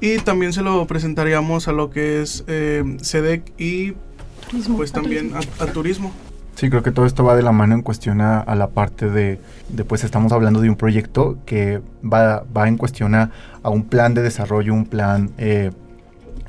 Y 0.00 0.18
también 0.18 0.52
se 0.52 0.62
lo 0.62 0.84
presentaríamos 0.86 1.68
a 1.68 1.72
lo 1.72 1.90
que 1.90 2.22
es 2.22 2.44
eh, 2.48 2.82
SEDEC 3.00 3.52
y 3.56 3.92
pues 4.76 4.92
también 4.92 5.32
a, 5.34 5.66
turismo. 5.66 6.12
Sí, 6.56 6.68
creo 6.68 6.82
que 6.82 6.90
todo 6.90 7.06
esto 7.06 7.24
va 7.24 7.36
de 7.36 7.42
la 7.42 7.52
mano 7.52 7.74
en 7.74 7.82
cuestión 7.82 8.20
a, 8.20 8.44
la 8.54 8.68
parte 8.68 9.08
de, 9.08 9.38
de, 9.68 9.84
pues 9.84 10.04
estamos 10.04 10.32
hablando 10.32 10.60
de 10.60 10.68
un 10.68 10.76
proyecto 10.76 11.38
que 11.46 11.80
va, 12.04 12.44
va 12.54 12.68
en 12.68 12.76
cuestión 12.76 13.14
a, 13.14 13.30
un 13.64 13.84
plan 13.84 14.12
de 14.12 14.22
desarrollo, 14.22 14.74
un 14.74 14.86
plan 14.86 15.30
eh, 15.38 15.70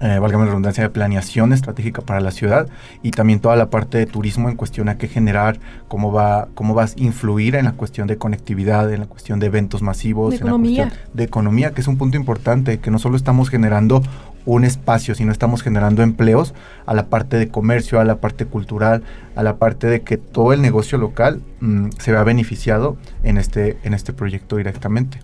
eh, 0.03 0.19
valga 0.19 0.37
la 0.37 0.45
redundancia, 0.47 0.83
de 0.83 0.89
planeación 0.89 1.53
estratégica 1.53 2.01
para 2.01 2.19
la 2.19 2.31
ciudad 2.31 2.67
y 3.01 3.11
también 3.11 3.39
toda 3.39 3.55
la 3.55 3.69
parte 3.69 3.97
de 3.97 4.05
turismo 4.05 4.49
en 4.49 4.57
cuestión 4.57 4.89
a 4.89 4.97
qué 4.97 5.07
generar, 5.07 5.59
cómo 5.87 6.11
va, 6.11 6.49
cómo 6.55 6.73
vas 6.73 6.93
a 6.97 6.99
influir 6.99 7.55
en 7.55 7.63
la 7.63 7.71
cuestión 7.71 8.07
de 8.07 8.17
conectividad, 8.17 8.91
en 8.91 8.99
la 8.99 9.05
cuestión 9.05 9.39
de 9.39 9.45
eventos 9.45 9.81
masivos, 9.81 10.31
de 10.31 10.35
en 10.35 10.41
economía. 10.41 10.83
la 10.83 10.89
cuestión 10.89 11.15
de 11.15 11.23
economía, 11.23 11.71
que 11.71 11.79
es 11.79 11.87
un 11.87 11.97
punto 11.97 12.17
importante, 12.17 12.79
que 12.79 12.91
no 12.91 12.99
solo 12.99 13.15
estamos 13.15 13.49
generando 13.49 14.03
un 14.45 14.65
espacio, 14.65 15.15
sino 15.15 15.31
estamos 15.31 15.61
generando 15.61 16.03
empleos 16.03 16.53
a 16.85 16.93
la 16.93 17.05
parte 17.05 17.37
de 17.37 17.47
comercio, 17.47 18.01
a 18.01 18.03
la 18.03 18.17
parte 18.17 18.45
cultural, 18.45 19.03
a 19.37 19.43
la 19.43 19.55
parte 19.55 19.87
de 19.87 20.01
que 20.01 20.17
todo 20.17 20.51
el 20.51 20.61
negocio 20.61 20.97
local 20.97 21.41
mm, 21.61 21.91
se 21.97 22.11
vea 22.11 22.23
beneficiado 22.23 22.97
en 23.23 23.37
este, 23.37 23.77
en 23.83 23.93
este 23.93 24.11
proyecto 24.11 24.57
directamente, 24.57 25.19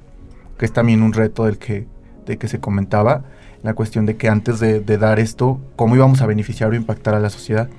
que 0.58 0.64
es 0.64 0.72
también 0.72 1.02
un 1.02 1.12
reto 1.12 1.44
del 1.44 1.58
que, 1.58 1.86
de 2.26 2.38
que 2.38 2.48
se 2.48 2.62
comentaba 2.62 3.26
la 3.64 3.74
cuestión 3.74 4.06
de 4.06 4.16
que 4.16 4.30
antes 4.30 4.60
de, 4.60 4.80
dar 4.98 5.20
esto, 5.20 5.60
cómo 5.76 5.96
íbamos 5.96 6.22
a 6.22 6.26
beneficiar 6.26 6.72
o 6.72 6.76
impactar 6.76 7.16
a 7.16 7.20
la 7.20 7.30
sociedad 7.30 7.70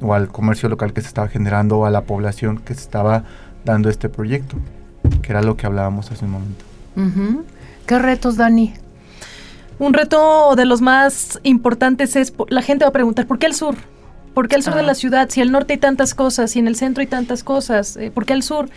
o 0.00 0.14
al 0.14 0.28
comercio 0.28 0.68
local 0.68 0.92
que 0.92 1.00
se 1.00 1.08
estaba 1.08 1.28
generando 1.28 1.78
o 1.78 1.86
a 1.86 1.90
la 1.90 2.02
población 2.02 2.58
que 2.58 2.74
se 2.74 2.80
estaba 2.80 3.24
dando 3.64 3.88
este 3.88 4.08
proyecto, 4.08 4.56
que 5.22 5.32
era 5.32 5.42
lo 5.42 5.56
que 5.56 5.66
hablábamos 5.66 6.10
hace 6.10 6.24
un 6.24 6.32
momento. 6.32 6.64
¿Qué 7.86 7.98
retos, 7.98 8.36
Dani? 8.36 8.74
Un 9.78 9.94
reto 9.94 10.56
de 10.56 10.64
los 10.64 10.80
más 10.80 11.38
importantes 11.44 12.16
es, 12.16 12.32
la 12.48 12.62
gente 12.62 12.84
va 12.84 12.88
a 12.88 12.92
preguntar, 12.92 13.26
¿por 13.26 13.38
qué 13.38 13.46
el 13.46 13.54
sur? 13.54 13.76
¿Por 14.34 14.48
qué 14.48 14.56
el 14.56 14.62
sur 14.62 14.74
de 14.74 14.82
la 14.82 14.94
ciudad? 14.94 15.28
Si 15.30 15.40
al 15.40 15.50
norte 15.50 15.74
hay 15.74 15.78
tantas 15.78 16.14
cosas, 16.14 16.50
si 16.52 16.58
en 16.58 16.68
el 16.68 16.76
centro 16.76 17.00
hay 17.00 17.06
tantas 17.06 17.44
cosas, 17.44 17.96
eh, 17.96 18.10
¿por 18.12 18.24
qué 18.24 18.32
el 18.32 18.42
sur? 18.42 18.68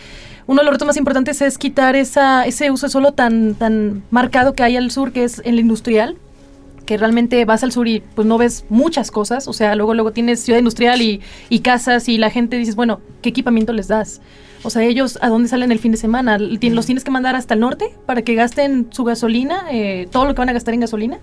Uno 0.48 0.62
de 0.62 0.66
los 0.66 0.74
retos 0.74 0.88
más 0.88 0.98
importantes 0.98 1.42
es 1.42 1.58
quitar 1.58 1.96
esa, 1.96 2.46
ese 2.46 2.72
uso 2.72 2.90
solo 2.90 3.14
tan, 3.14 3.56
tan 3.56 4.04
marcado 4.12 4.54
que 4.54 4.64
hay 4.64 4.78
al 4.78 4.92
sur, 4.92 5.12
que 5.12 5.24
es 5.24 5.42
el 5.46 5.60
industrial, 5.60 6.18
que 6.92 6.98
realmente 6.98 7.46
vas 7.46 7.64
al 7.64 7.72
sur 7.72 7.88
y 7.88 8.02
pues 8.02 8.28
no 8.28 8.38
ves 8.38 8.66
muchas 8.68 9.12
cosas, 9.12 9.48
o 9.48 9.54
sea, 9.54 9.76
luego 9.76 9.94
luego 9.94 10.12
tienes 10.12 10.42
ciudad 10.42 10.60
industrial 10.60 11.02
y, 11.02 11.22
y 11.48 11.60
casas 11.60 12.10
y 12.10 12.18
la 12.18 12.30
gente 12.30 12.58
dices, 12.58 12.76
bueno, 12.76 13.00
¿qué 13.22 13.30
equipamiento 13.30 13.72
les 13.72 13.88
das? 13.88 14.20
O 14.64 14.70
sea, 14.70 14.84
ellos 14.84 15.18
a 15.22 15.30
dónde 15.30 15.48
salen 15.48 15.72
el 15.72 15.80
fin 15.80 15.94
de 15.94 15.98
semana, 15.98 16.38
los 16.38 16.86
tienes 16.86 17.06
que 17.06 17.12
mandar 17.12 17.38
hasta 17.38 17.54
el 17.54 17.62
norte 17.62 17.94
para 18.06 18.24
que 18.24 18.36
gasten 18.36 18.88
su 18.92 19.06
gasolina, 19.06 19.68
eh, 19.72 20.10
todo 20.12 20.26
lo 20.26 20.36
que 20.36 20.40
van 20.40 20.50
a 20.50 20.54
gastar 20.54 20.74
en 20.74 20.82
gasolina. 20.82 21.20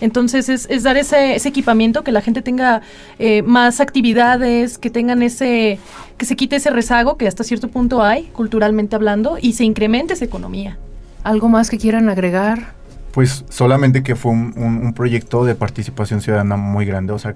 Entonces 0.00 0.48
es, 0.48 0.66
es 0.70 0.84
dar 0.84 0.96
ese, 0.96 1.34
ese, 1.34 1.50
equipamiento, 1.50 2.02
que 2.02 2.12
la 2.12 2.22
gente 2.22 2.40
tenga 2.40 2.80
eh, 3.18 3.42
más 3.42 3.80
actividades, 3.80 4.78
que 4.78 4.88
tengan 4.88 5.22
ese, 5.22 5.78
que 6.16 6.24
se 6.24 6.34
quite 6.34 6.56
ese 6.56 6.70
rezago 6.70 7.18
que 7.18 7.28
hasta 7.28 7.44
cierto 7.44 7.68
punto 7.68 8.02
hay, 8.02 8.22
culturalmente 8.32 8.96
hablando, 8.96 9.36
y 9.38 9.52
se 9.52 9.64
incremente 9.64 10.14
esa 10.14 10.24
economía. 10.24 10.78
¿Algo 11.24 11.50
más 11.50 11.68
que 11.68 11.76
quieran 11.76 12.08
agregar? 12.08 12.79
Pues 13.12 13.44
solamente 13.48 14.02
que 14.02 14.14
fue 14.14 14.32
un, 14.32 14.92
proyecto 14.94 15.44
de 15.44 15.54
participación 15.54 16.20
ciudadana 16.20 16.56
muy 16.56 16.84
grande, 16.84 17.12
o 17.12 17.18
sea, 17.18 17.34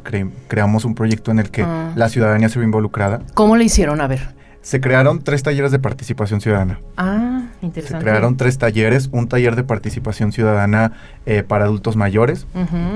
creamos 0.49 0.85
un 0.85 0.95
proyecto 0.95 1.31
en 1.31 1.39
el 1.39 1.51
que 1.51 1.63
ah. 1.63 1.93
la 1.97 2.09
ciudadanía 2.09 2.49
se 2.49 2.59
vio 2.59 2.65
involucrada. 2.65 3.21
¿Cómo 3.35 3.57
le 3.57 3.65
hicieron? 3.65 4.01
A 4.01 4.07
ver. 4.07 4.35
Se 4.63 4.81
crearon 4.81 5.23
tres 5.23 5.43
talleres 5.43 5.73
de 5.73 5.79
participación 5.79 6.41
ciudadana. 6.41 6.81
Ah, 6.97 7.43
interesante. 7.61 7.99
Se 7.99 8.03
crearon 8.03 8.37
tres 8.39 8.57
talleres, 8.57 9.11
un 9.13 9.29
taller 9.29 9.57
de 9.57 9.63
participación 9.63 10.33
ciudadana 10.33 10.93
eh, 11.27 11.43
para 11.43 11.65
adultos 11.65 11.97
mayores, 11.97 12.47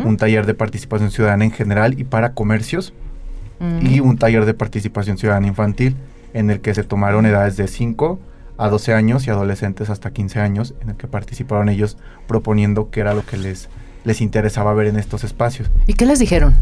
un 0.05 0.17
taller 0.17 0.47
de 0.47 0.55
participación 0.55 1.11
ciudadana 1.11 1.45
en 1.45 1.51
general 1.51 2.01
y 2.01 2.05
para 2.05 2.33
comercios, 2.33 2.95
y 3.83 4.01
un 4.01 4.17
taller 4.17 4.47
de 4.47 4.55
participación 4.55 5.19
ciudadana 5.19 5.47
infantil, 5.47 5.97
en 6.33 6.49
el 6.49 6.61
que 6.61 6.75
se 6.75 6.85
tomaron 6.85 7.27
edades 7.27 7.57
de 7.57 7.69
5 7.69 8.19
a 8.59 8.69
12 8.69 8.93
años 8.93 9.27
y 9.27 9.31
adolescentes 9.31 9.89
hasta 9.89 10.11
15 10.11 10.41
años, 10.41 10.75
en 10.83 10.91
el 10.91 10.97
que 10.97 11.07
participaron 11.07 11.69
ellos 11.69 11.97
proponiendo 12.27 12.91
qué 12.91 13.01
era 13.01 13.15
lo 13.15 13.25
que 13.25 13.37
les, 13.37 13.69
les 14.05 14.21
interesaba 14.21 14.75
ver 14.75 14.89
en 14.89 14.97
estos 14.97 15.25
espacios. 15.25 15.71
¿Y 15.87 15.95
qué 15.95 16.05
les 16.05 16.19
dijeron? 16.19 16.55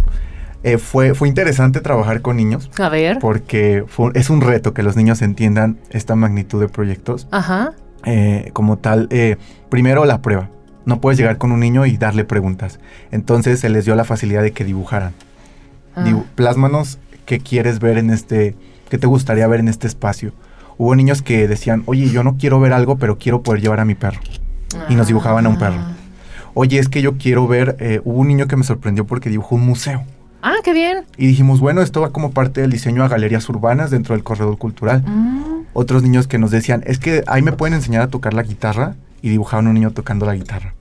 Eh, 0.63 0.79
fue, 0.79 1.15
fue 1.15 1.29
interesante 1.29 1.81
trabajar 1.81 2.21
con 2.21 2.37
niños. 2.37 2.71
A 2.79 2.89
ver. 2.89 3.19
Porque 3.19 3.85
es 4.15 4.31
un 4.31 4.41
reto 4.43 4.75
que 4.75 4.83
los 4.83 4.97
niños 4.97 5.23
entiendan 5.23 5.79
esta 5.91 6.15
magnitud 6.17 6.61
de 6.61 6.69
proyectos. 6.69 7.27
Ajá. 7.31 7.73
Eh, 8.05 8.51
como 8.53 8.77
tal, 8.77 9.09
eh, 9.11 9.37
primero 9.71 10.05
la 10.05 10.21
prueba. 10.23 10.51
No 10.85 11.01
puedes 11.01 11.19
llegar 11.19 11.39
con 11.39 11.51
un 11.51 11.61
niño 11.61 11.87
y 11.87 11.97
darle 11.97 12.25
preguntas. 12.25 12.79
Entonces 13.11 13.59
se 13.61 13.71
les 13.71 13.85
dio 13.85 13.97
la 13.97 14.05
facilidad 14.05 14.43
de 14.43 14.53
que 14.53 14.65
dibujaran. 14.65 15.15
Ah. 15.99 16.05
plásmanos 16.35 16.99
qué 17.25 17.39
quieres 17.39 17.79
ver 17.79 17.97
en 17.97 18.11
este, 18.11 18.55
qué 18.91 18.99
te 18.99 19.07
gustaría 19.07 19.47
ver 19.47 19.61
en 19.61 19.69
este 19.69 19.87
espacio 19.87 20.35
hubo 20.79 20.95
niños 20.95 21.23
que 21.23 21.49
decían, 21.49 21.83
oye, 21.87 22.09
yo 22.09 22.23
no 22.23 22.37
quiero 22.37 22.61
ver 22.61 22.73
algo, 22.73 22.97
pero 22.97 23.19
quiero 23.19 23.43
poder 23.43 23.61
llevar 23.61 23.81
a 23.81 23.85
mi 23.85 23.95
perro. 23.95 24.21
Y 24.89 24.95
nos 24.95 25.07
dibujaban 25.07 25.47
a 25.47 25.49
un 25.49 25.59
perro. 25.59 25.79
Oye, 26.55 26.79
es 26.79 26.89
que 26.89 27.03
yo 27.03 27.19
quiero 27.19 27.47
ver, 27.47 27.77
eh, 27.81 28.01
hubo 28.05 28.21
un 28.21 28.29
niño 28.29 28.47
que 28.47 28.57
me 28.57 28.65
sorprendió 28.65 29.07
porque 29.07 29.29
dibujó 29.29 29.57
un 29.57 29.67
museo. 29.67 30.05
Ah, 30.43 30.55
qué 30.63 30.73
bien. 30.73 31.05
Y 31.17 31.27
dijimos, 31.27 31.61
bueno, 31.61 31.83
esto 31.83 32.01
va 32.01 32.11
como 32.11 32.31
parte 32.31 32.61
del 32.61 32.71
diseño 32.71 33.03
a 33.05 33.09
galerías 33.09 33.49
urbanas 33.49 33.91
dentro 33.91 34.15
del 34.15 34.23
corredor 34.23 34.57
cultural. 34.59 35.03
Mm. 35.07 35.65
Otros 35.73 36.03
niños 36.03 36.29
que 36.29 36.39
nos 36.39 36.51
decían, 36.51 36.83
es 36.87 36.99
que 36.99 37.25
ahí 37.27 37.43
me 37.43 37.53
pueden 37.53 37.75
enseñar 37.75 38.03
a 38.03 38.09
tocar 38.09 38.33
la 38.33 38.43
guitarra 38.43 38.95
y 39.23 39.29
dibujaban 39.29 39.67
un 39.67 39.75
niño 39.75 39.91
tocando 39.91 40.25
la 40.25 40.35
guitarra. 40.35 40.75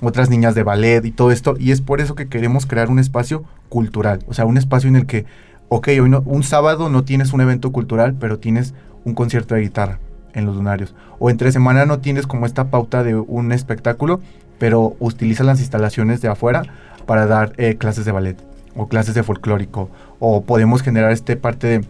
Otras 0.00 0.30
niñas 0.30 0.54
de 0.54 0.62
ballet 0.62 1.04
y 1.04 1.10
todo 1.10 1.32
esto. 1.32 1.56
Y 1.58 1.72
es 1.72 1.80
por 1.80 2.00
eso 2.00 2.14
que 2.14 2.28
queremos 2.28 2.64
crear 2.64 2.88
un 2.90 2.98
espacio 2.98 3.44
cultural. 3.68 4.20
O 4.28 4.34
sea, 4.34 4.44
un 4.44 4.56
espacio 4.56 4.88
en 4.88 4.96
el 4.96 5.06
que, 5.06 5.26
ok, 5.68 5.88
hoy 6.00 6.08
no, 6.08 6.22
un 6.24 6.44
sábado 6.44 6.88
no 6.88 7.04
tienes 7.04 7.32
un 7.32 7.40
evento 7.40 7.72
cultural, 7.72 8.14
pero 8.18 8.38
tienes 8.38 8.72
un 9.08 9.14
concierto 9.14 9.54
de 9.54 9.62
guitarra 9.62 9.98
en 10.34 10.46
los 10.46 10.56
lunarios. 10.56 10.94
O 11.18 11.30
entre 11.30 11.52
semana 11.52 11.86
no 11.86 11.98
tienes 11.98 12.26
como 12.26 12.46
esta 12.46 12.70
pauta 12.70 13.02
de 13.02 13.16
un 13.16 13.52
espectáculo, 13.52 14.20
pero 14.58 14.96
utilizas 15.00 15.46
las 15.46 15.60
instalaciones 15.60 16.20
de 16.20 16.28
afuera 16.28 16.62
para 17.06 17.26
dar 17.26 17.52
eh, 17.56 17.76
clases 17.76 18.04
de 18.04 18.12
ballet 18.12 18.36
o 18.76 18.88
clases 18.88 19.14
de 19.14 19.22
folclórico. 19.22 19.90
O 20.18 20.42
podemos 20.42 20.82
generar 20.82 21.12
este 21.12 21.36
parte 21.36 21.66
de 21.66 21.84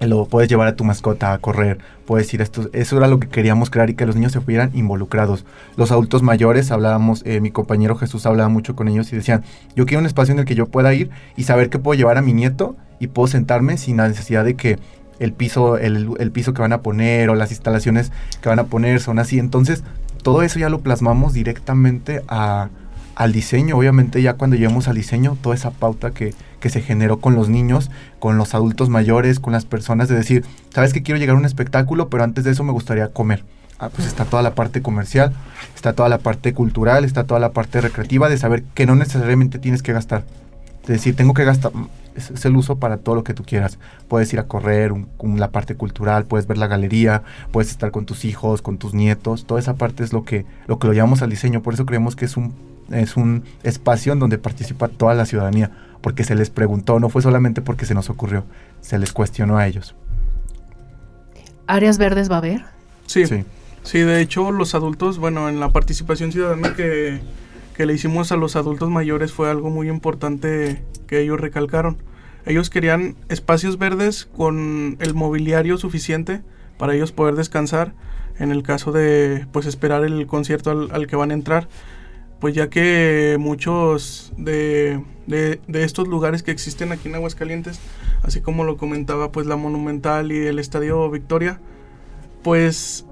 lo 0.00 0.26
puedes 0.26 0.50
llevar 0.50 0.68
a 0.68 0.76
tu 0.76 0.84
mascota 0.84 1.32
a 1.32 1.38
correr, 1.38 1.78
puedes 2.04 2.32
ir 2.34 2.42
esto, 2.42 2.68
eso 2.74 2.98
era 2.98 3.08
lo 3.08 3.18
que 3.18 3.28
queríamos 3.28 3.70
crear 3.70 3.88
y 3.88 3.94
que 3.94 4.04
los 4.04 4.14
niños 4.14 4.32
se 4.32 4.40
fueran 4.40 4.70
involucrados. 4.74 5.46
Los 5.76 5.90
adultos 5.90 6.22
mayores, 6.22 6.70
hablábamos, 6.70 7.22
eh, 7.24 7.40
mi 7.40 7.50
compañero 7.50 7.96
Jesús 7.96 8.26
hablaba 8.26 8.50
mucho 8.50 8.76
con 8.76 8.88
ellos 8.88 9.10
y 9.12 9.16
decían, 9.16 9.42
yo 9.74 9.86
quiero 9.86 10.00
un 10.00 10.06
espacio 10.06 10.32
en 10.32 10.40
el 10.40 10.44
que 10.44 10.54
yo 10.54 10.66
pueda 10.66 10.92
ir 10.92 11.10
y 11.36 11.44
saber 11.44 11.70
que 11.70 11.78
puedo 11.78 11.96
llevar 11.96 12.18
a 12.18 12.22
mi 12.22 12.34
nieto 12.34 12.76
y 13.00 13.06
puedo 13.06 13.28
sentarme 13.28 13.78
sin 13.78 13.96
la 13.96 14.08
necesidad 14.08 14.44
de 14.44 14.54
que 14.54 14.78
el 15.18 15.32
piso, 15.32 15.78
el, 15.78 16.30
piso 16.32 16.54
que 16.54 16.62
van 16.62 16.72
a 16.72 16.82
poner 16.82 17.30
o 17.30 17.34
las 17.34 17.50
instalaciones 17.50 18.12
que 18.40 18.48
van 18.48 18.58
a 18.58 18.64
poner 18.64 19.00
son 19.00 19.18
así. 19.18 19.38
Entonces, 19.38 19.82
todo 20.22 20.42
eso 20.42 20.58
ya 20.58 20.68
lo 20.68 20.80
plasmamos 20.80 21.32
directamente 21.32 22.22
al 22.28 23.32
diseño. 23.32 23.76
Obviamente 23.76 24.22
ya 24.22 24.34
cuando 24.34 24.56
lleguemos 24.56 24.88
al 24.88 24.96
diseño, 24.96 25.36
toda 25.40 25.54
esa 25.54 25.70
pauta 25.70 26.10
que, 26.10 26.34
que, 26.60 26.70
se 26.70 26.82
generó 26.82 27.20
con 27.20 27.34
los 27.34 27.48
niños, 27.48 27.90
con 28.18 28.38
los 28.38 28.54
adultos 28.54 28.88
mayores, 28.88 29.40
con 29.40 29.52
las 29.52 29.64
personas, 29.64 30.08
de 30.08 30.16
decir, 30.16 30.44
sabes 30.74 30.92
que 30.92 31.02
quiero 31.02 31.18
llegar 31.18 31.36
a 31.36 31.38
un 31.38 31.46
espectáculo, 31.46 32.08
pero 32.08 32.24
antes 32.24 32.44
de 32.44 32.52
eso 32.52 32.64
me 32.64 32.72
gustaría 32.72 33.08
comer. 33.08 33.44
Ah, 33.78 33.90
pues 33.90 34.08
está 34.08 34.24
toda 34.24 34.42
la 34.42 34.54
parte 34.54 34.80
comercial, 34.80 35.34
está 35.74 35.92
toda 35.92 36.08
la 36.08 36.18
parte 36.18 36.54
cultural, 36.54 37.04
está 37.04 37.24
toda 37.24 37.40
la 37.40 37.50
parte 37.50 37.82
recreativa 37.82 38.30
de 38.30 38.38
saber 38.38 38.62
que 38.74 38.86
no 38.86 38.96
necesariamente 38.96 39.58
tienes 39.58 39.82
que 39.82 39.92
gastar. 39.92 40.24
Es 40.82 40.88
decir, 40.88 41.14
tengo 41.14 41.34
que 41.34 41.44
gastar, 41.44 41.72
es, 42.16 42.44
el 42.44 42.56
uso 42.56 42.78
para 42.78 42.98
todo 42.98 43.14
lo 43.14 43.24
que 43.24 43.34
tú 43.34 43.44
quieras. 43.44 43.78
Puedes 44.08 44.32
ir 44.32 44.40
a 44.40 44.46
correr, 44.46 44.92
la 45.22 45.50
parte 45.50 45.74
cultural, 45.74 46.24
puedes 46.24 46.46
ver 46.46 46.58
la 46.58 46.66
galería, 46.66 47.22
puedes 47.52 47.70
estar 47.70 47.90
con 47.90 48.06
tus 48.06 48.24
hijos, 48.24 48.62
con 48.62 48.78
tus 48.78 48.94
nietos. 48.94 49.46
Toda 49.46 49.60
esa 49.60 49.74
parte 49.74 50.04
es 50.04 50.12
lo 50.12 50.24
que 50.24 50.46
lo, 50.66 50.78
que 50.78 50.86
lo 50.86 50.92
llamamos 50.92 51.22
al 51.22 51.30
diseño. 51.30 51.62
Por 51.62 51.74
eso 51.74 51.86
creemos 51.86 52.16
que 52.16 52.24
es 52.24 52.36
un, 52.36 52.54
es 52.90 53.16
un 53.16 53.44
espacio 53.62 54.12
en 54.12 54.18
donde 54.18 54.38
participa 54.38 54.88
toda 54.88 55.14
la 55.14 55.26
ciudadanía. 55.26 55.70
Porque 56.00 56.24
se 56.24 56.34
les 56.34 56.50
preguntó, 56.50 57.00
no 57.00 57.08
fue 57.08 57.22
solamente 57.22 57.62
porque 57.62 57.86
se 57.86 57.94
nos 57.94 58.10
ocurrió, 58.10 58.44
se 58.80 58.98
les 58.98 59.12
cuestionó 59.12 59.58
a 59.58 59.66
ellos. 59.66 59.94
¿Áreas 61.66 61.98
verdes 61.98 62.30
va 62.30 62.36
a 62.36 62.38
haber? 62.38 62.64
Sí. 63.06 63.26
Sí, 63.26 63.44
sí 63.82 63.98
de 64.00 64.20
hecho 64.20 64.52
los 64.52 64.74
adultos, 64.74 65.18
bueno, 65.18 65.48
en 65.48 65.58
la 65.58 65.70
participación 65.70 66.30
ciudadana 66.32 66.74
que 66.74 67.20
que 67.76 67.84
le 67.84 67.92
hicimos 67.92 68.32
a 68.32 68.36
los 68.36 68.56
adultos 68.56 68.88
mayores 68.88 69.32
fue 69.32 69.50
algo 69.50 69.68
muy 69.68 69.90
importante 69.90 70.82
que 71.06 71.20
ellos 71.20 71.38
recalcaron. 71.38 71.98
Ellos 72.46 72.70
querían 72.70 73.16
espacios 73.28 73.76
verdes 73.76 74.24
con 74.24 74.96
el 74.98 75.12
mobiliario 75.12 75.76
suficiente 75.76 76.40
para 76.78 76.94
ellos 76.94 77.12
poder 77.12 77.34
descansar 77.34 77.92
en 78.38 78.50
el 78.50 78.62
caso 78.62 78.92
de 78.92 79.46
pues 79.52 79.66
esperar 79.66 80.04
el 80.04 80.26
concierto 80.26 80.70
al, 80.70 81.06
que 81.06 81.16
van 81.16 81.30
a 81.30 81.34
entrar. 81.34 81.68
pues 82.40 82.54
ya 82.54 82.68
que 82.70 83.36
muchos 83.38 84.32
de, 84.38 85.02
de, 85.26 85.60
estos 85.68 86.08
lugares 86.08 86.42
que 86.42 86.52
existen 86.52 86.92
aquí 86.92 87.08
en 87.08 87.14
Aguascalientes, 87.14 87.80
así 88.22 88.40
como 88.40 88.64
lo 88.64 88.76
comentaba 88.76 89.32
pues 89.32 89.46
la 89.46 89.56
Monumental 89.56 90.32
y 90.32 90.46
el 90.46 90.58
Estadio 90.58 91.10
Victoria, 91.10 91.60
pues 92.42 93.06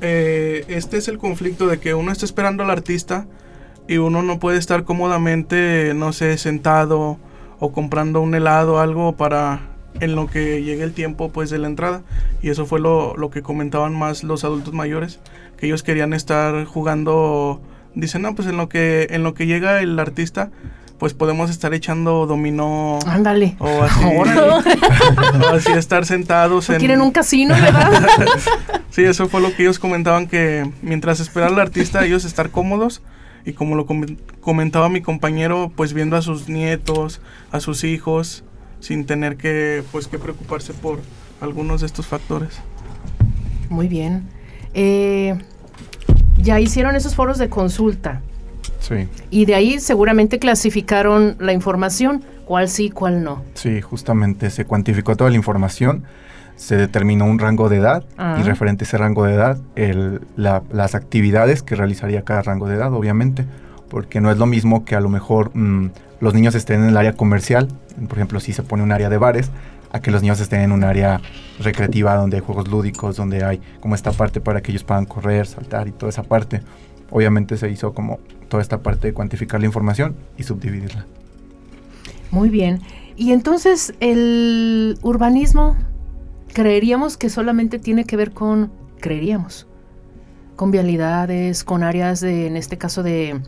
eh, 0.00 0.64
este 0.68 0.98
es 0.98 1.08
el 1.08 1.18
conflicto 1.18 1.66
de 1.66 1.78
que 1.78 1.94
uno 1.94 2.12
está 2.12 2.24
esperando 2.24 2.62
al 2.62 2.70
artista 2.70 3.26
y 3.88 3.98
uno 3.98 4.22
no 4.22 4.38
puede 4.38 4.58
estar 4.58 4.84
cómodamente, 4.84 5.92
no 5.94 6.12
sé, 6.12 6.38
sentado 6.38 7.18
o 7.58 7.72
comprando 7.72 8.20
un 8.20 8.34
helado, 8.34 8.80
algo 8.80 9.16
para 9.16 9.60
en 10.00 10.16
lo 10.16 10.26
que 10.26 10.62
llegue 10.62 10.82
el 10.82 10.92
tiempo 10.92 11.30
pues 11.30 11.50
de 11.50 11.58
la 11.58 11.68
entrada 11.68 12.02
y 12.42 12.50
eso 12.50 12.66
fue 12.66 12.80
lo, 12.80 13.16
lo 13.16 13.30
que 13.30 13.42
comentaban 13.42 13.96
más 13.96 14.24
los 14.24 14.42
adultos 14.42 14.74
mayores 14.74 15.20
que 15.56 15.66
ellos 15.66 15.84
querían 15.84 16.12
estar 16.12 16.64
jugando 16.64 17.60
dicen 17.94 18.22
no 18.22 18.34
pues 18.34 18.48
en 18.48 18.56
lo 18.56 18.68
que 18.68 19.06
en 19.10 19.22
lo 19.22 19.34
que 19.34 19.46
llega 19.46 19.80
el 19.80 19.96
artista 20.00 20.50
pues 20.98 21.12
podemos 21.12 21.50
estar 21.50 21.74
echando 21.74 22.26
dominó. 22.26 22.98
Ándale. 23.06 23.56
O 23.58 23.82
así. 23.82 24.04
o 25.42 25.48
así 25.48 25.72
estar 25.72 26.06
sentados 26.06 26.70
en. 26.70 26.78
Quieren 26.78 27.00
un 27.00 27.10
casino, 27.10 27.54
¿verdad? 27.54 27.90
sí, 28.90 29.02
eso 29.02 29.28
fue 29.28 29.40
lo 29.40 29.54
que 29.54 29.64
ellos 29.64 29.78
comentaban 29.78 30.28
que 30.28 30.70
mientras 30.82 31.20
esperar 31.20 31.50
al 31.50 31.58
artista, 31.58 32.04
ellos 32.04 32.24
estar 32.24 32.50
cómodos. 32.50 33.02
Y 33.44 33.52
como 33.52 33.76
lo 33.76 33.86
comentaba 34.40 34.88
mi 34.88 35.02
compañero, 35.02 35.70
pues 35.74 35.92
viendo 35.92 36.16
a 36.16 36.22
sus 36.22 36.48
nietos, 36.48 37.20
a 37.52 37.60
sus 37.60 37.84
hijos, 37.84 38.42
sin 38.80 39.06
tener 39.06 39.36
que, 39.36 39.82
pues, 39.92 40.08
que 40.08 40.18
preocuparse 40.18 40.72
por 40.72 41.00
algunos 41.40 41.80
de 41.80 41.86
estos 41.86 42.06
factores. 42.06 42.60
Muy 43.68 43.88
bien. 43.88 44.28
Eh, 44.72 45.38
ya 46.38 46.60
hicieron 46.60 46.96
esos 46.96 47.14
foros 47.14 47.38
de 47.38 47.48
consulta. 47.48 48.20
Sí. 48.80 49.08
Y 49.30 49.46
de 49.46 49.54
ahí 49.54 49.80
seguramente 49.80 50.38
clasificaron 50.38 51.36
la 51.38 51.52
información, 51.52 52.22
cuál 52.44 52.68
sí, 52.68 52.90
cuál 52.90 53.24
no. 53.24 53.42
Sí, 53.54 53.80
justamente 53.80 54.50
se 54.50 54.64
cuantificó 54.66 55.16
toda 55.16 55.30
la 55.30 55.36
información, 55.36 56.04
se 56.56 56.76
determinó 56.76 57.26
un 57.26 57.38
rango 57.38 57.68
de 57.68 57.76
edad 57.76 58.04
y 58.12 58.14
ah. 58.18 58.42
referente 58.44 58.84
a 58.84 58.86
ese 58.86 58.98
rango 58.98 59.24
de 59.24 59.34
edad, 59.34 59.58
el, 59.76 60.20
las 60.36 60.94
actividades 60.94 61.62
que 61.62 61.74
realizaría 61.76 62.22
cada 62.22 62.42
rango 62.42 62.68
de 62.68 62.76
edad, 62.76 62.92
obviamente, 62.92 63.44
porque 63.88 64.20
no 64.20 64.30
es 64.30 64.38
lo 64.38 64.46
mismo 64.46 64.84
que 64.84 64.96
a 64.96 65.00
lo 65.00 65.08
mejor 65.08 65.50
mm, 65.56 65.90
los 66.20 66.34
niños 66.34 66.54
estén 66.54 66.82
en 66.82 66.90
el 66.90 66.96
área 66.96 67.14
comercial, 67.14 67.68
por 68.08 68.18
ejemplo, 68.18 68.40
si 68.40 68.52
se 68.52 68.62
pone 68.62 68.82
un 68.82 68.92
área 68.92 69.08
de 69.08 69.18
bares, 69.18 69.50
a 69.94 70.00
que 70.00 70.10
los 70.10 70.22
niños 70.22 70.40
estén 70.40 70.60
en 70.60 70.72
un 70.72 70.82
área 70.82 71.20
recreativa 71.60 72.16
donde 72.16 72.38
hay 72.38 72.42
juegos 72.42 72.66
lúdicos, 72.66 73.14
donde 73.14 73.44
hay 73.44 73.60
como 73.78 73.94
esta 73.94 74.10
parte 74.10 74.40
para 74.40 74.60
que 74.60 74.72
ellos 74.72 74.82
puedan 74.82 75.04
correr, 75.04 75.46
saltar 75.46 75.86
y 75.86 75.92
toda 75.92 76.10
esa 76.10 76.24
parte. 76.24 76.62
Obviamente 77.10 77.56
se 77.56 77.70
hizo 77.70 77.94
como 77.94 78.18
toda 78.48 78.60
esta 78.60 78.82
parte 78.82 79.06
de 79.06 79.14
cuantificar 79.14 79.60
la 79.60 79.66
información 79.66 80.16
y 80.36 80.42
subdividirla. 80.42 81.06
Muy 82.32 82.48
bien. 82.48 82.80
Y 83.16 83.30
entonces 83.30 83.94
el 84.00 84.98
urbanismo, 85.02 85.76
creeríamos 86.54 87.18
que 87.18 87.28
solamente 87.28 87.78
tiene 87.78 88.04
que 88.04 88.16
ver 88.16 88.30
con, 88.30 88.72
creeríamos, 89.00 89.66
con 90.56 90.70
vialidades, 90.70 91.64
con 91.64 91.82
áreas 91.82 92.20
de, 92.20 92.46
en 92.46 92.56
este 92.56 92.78
caso 92.78 93.02
de 93.02 93.40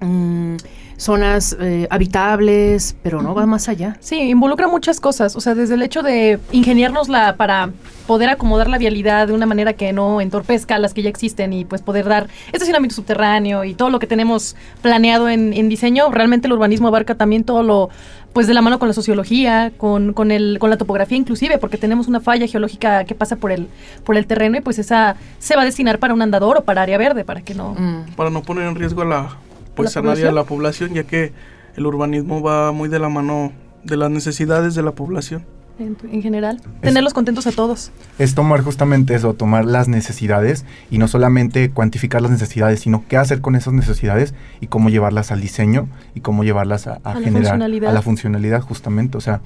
mm, 0.00 0.56
zonas 0.96 1.56
eh, 1.60 1.86
habitables, 1.90 2.96
pero 3.02 3.22
no 3.22 3.34
va 3.34 3.46
más 3.46 3.68
allá. 3.68 3.96
Sí, 4.00 4.18
involucra 4.30 4.68
muchas 4.68 5.00
cosas, 5.00 5.36
o 5.36 5.40
sea, 5.40 5.54
desde 5.54 5.74
el 5.74 5.82
hecho 5.82 6.02
de 6.02 6.38
ingeniárnosla 6.52 7.36
para 7.36 7.70
poder 8.06 8.28
acomodar 8.28 8.68
la 8.68 8.76
vialidad 8.76 9.28
de 9.28 9.32
una 9.32 9.46
manera 9.46 9.72
que 9.72 9.92
no 9.92 10.20
entorpezca 10.20 10.78
las 10.78 10.92
que 10.92 11.02
ya 11.02 11.08
existen 11.08 11.52
y 11.52 11.64
pues 11.64 11.80
poder 11.80 12.06
dar 12.06 12.28
estacionamiento 12.52 12.96
subterráneo 12.96 13.64
y 13.64 13.74
todo 13.74 13.88
lo 13.88 13.98
que 13.98 14.06
tenemos 14.06 14.56
planeado 14.82 15.28
en, 15.28 15.68
diseño, 15.68 16.10
realmente 16.10 16.48
el 16.48 16.52
urbanismo 16.52 16.88
abarca 16.88 17.14
también 17.14 17.44
todo 17.44 17.62
lo 17.62 17.88
pues 18.32 18.46
de 18.46 18.54
la 18.54 18.62
mano 18.62 18.78
con 18.78 18.88
la 18.88 18.94
sociología, 18.94 19.72
con, 19.76 20.12
con, 20.12 20.30
el, 20.30 20.58
con 20.60 20.70
la 20.70 20.76
topografía 20.76 21.18
inclusive, 21.18 21.58
porque 21.58 21.78
tenemos 21.78 22.06
una 22.06 22.20
falla 22.20 22.46
geológica 22.46 23.04
que 23.04 23.14
pasa 23.14 23.36
por 23.36 23.50
el, 23.50 23.68
por 24.04 24.16
el 24.16 24.26
terreno 24.26 24.56
y 24.56 24.60
pues 24.60 24.78
esa 24.78 25.16
se 25.38 25.56
va 25.56 25.62
a 25.62 25.64
destinar 25.64 25.98
para 25.98 26.14
un 26.14 26.22
andador 26.22 26.58
o 26.58 26.64
para 26.64 26.82
área 26.82 26.98
verde, 26.98 27.24
para 27.24 27.42
que 27.42 27.54
no... 27.54 27.74
Mm. 27.74 28.12
Para 28.16 28.30
no 28.30 28.42
poner 28.42 28.68
en 28.68 28.74
riesgo 28.76 29.02
a 29.02 29.04
la 29.04 29.36
pues 29.74 29.96
a 29.96 30.02
nadie 30.02 30.26
a 30.26 30.32
la 30.32 30.44
población, 30.44 30.94
ya 30.94 31.04
que 31.04 31.32
el 31.76 31.86
urbanismo 31.86 32.42
va 32.42 32.72
muy 32.72 32.88
de 32.88 32.98
la 32.98 33.08
mano 33.08 33.52
de 33.84 33.96
las 33.96 34.10
necesidades 34.10 34.74
de 34.74 34.82
la 34.82 34.92
población. 34.92 35.44
En, 35.80 36.22
general, 36.22 36.60
tenerlos 36.82 37.14
contentos 37.14 37.46
a 37.46 37.52
todos. 37.52 37.90
Es 38.18 38.34
tomar 38.34 38.60
justamente 38.60 39.14
eso, 39.14 39.32
tomar 39.32 39.64
las 39.64 39.88
necesidades 39.88 40.66
y 40.90 40.98
no 40.98 41.08
solamente 41.08 41.70
cuantificar 41.70 42.20
las 42.20 42.30
necesidades, 42.30 42.80
sino 42.80 43.04
qué 43.08 43.16
hacer 43.16 43.40
con 43.40 43.56
esas 43.56 43.72
necesidades 43.72 44.34
y 44.60 44.66
cómo 44.66 44.90
llevarlas 44.90 45.32
al 45.32 45.40
diseño 45.40 45.88
y 46.14 46.20
cómo 46.20 46.44
llevarlas 46.44 46.86
a, 46.86 47.00
generar 47.22 47.62
a 47.62 47.92
la 47.92 48.02
funcionalidad 48.02 48.60
justamente. 48.60 49.16
O 49.16 49.22
sea, 49.22 49.40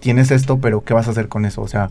tienes 0.00 0.32
esto, 0.32 0.58
pero 0.58 0.82
¿qué 0.82 0.92
vas 0.92 1.06
a 1.06 1.12
hacer 1.12 1.28
con 1.28 1.44
eso? 1.44 1.62
O 1.62 1.68
sea, 1.68 1.90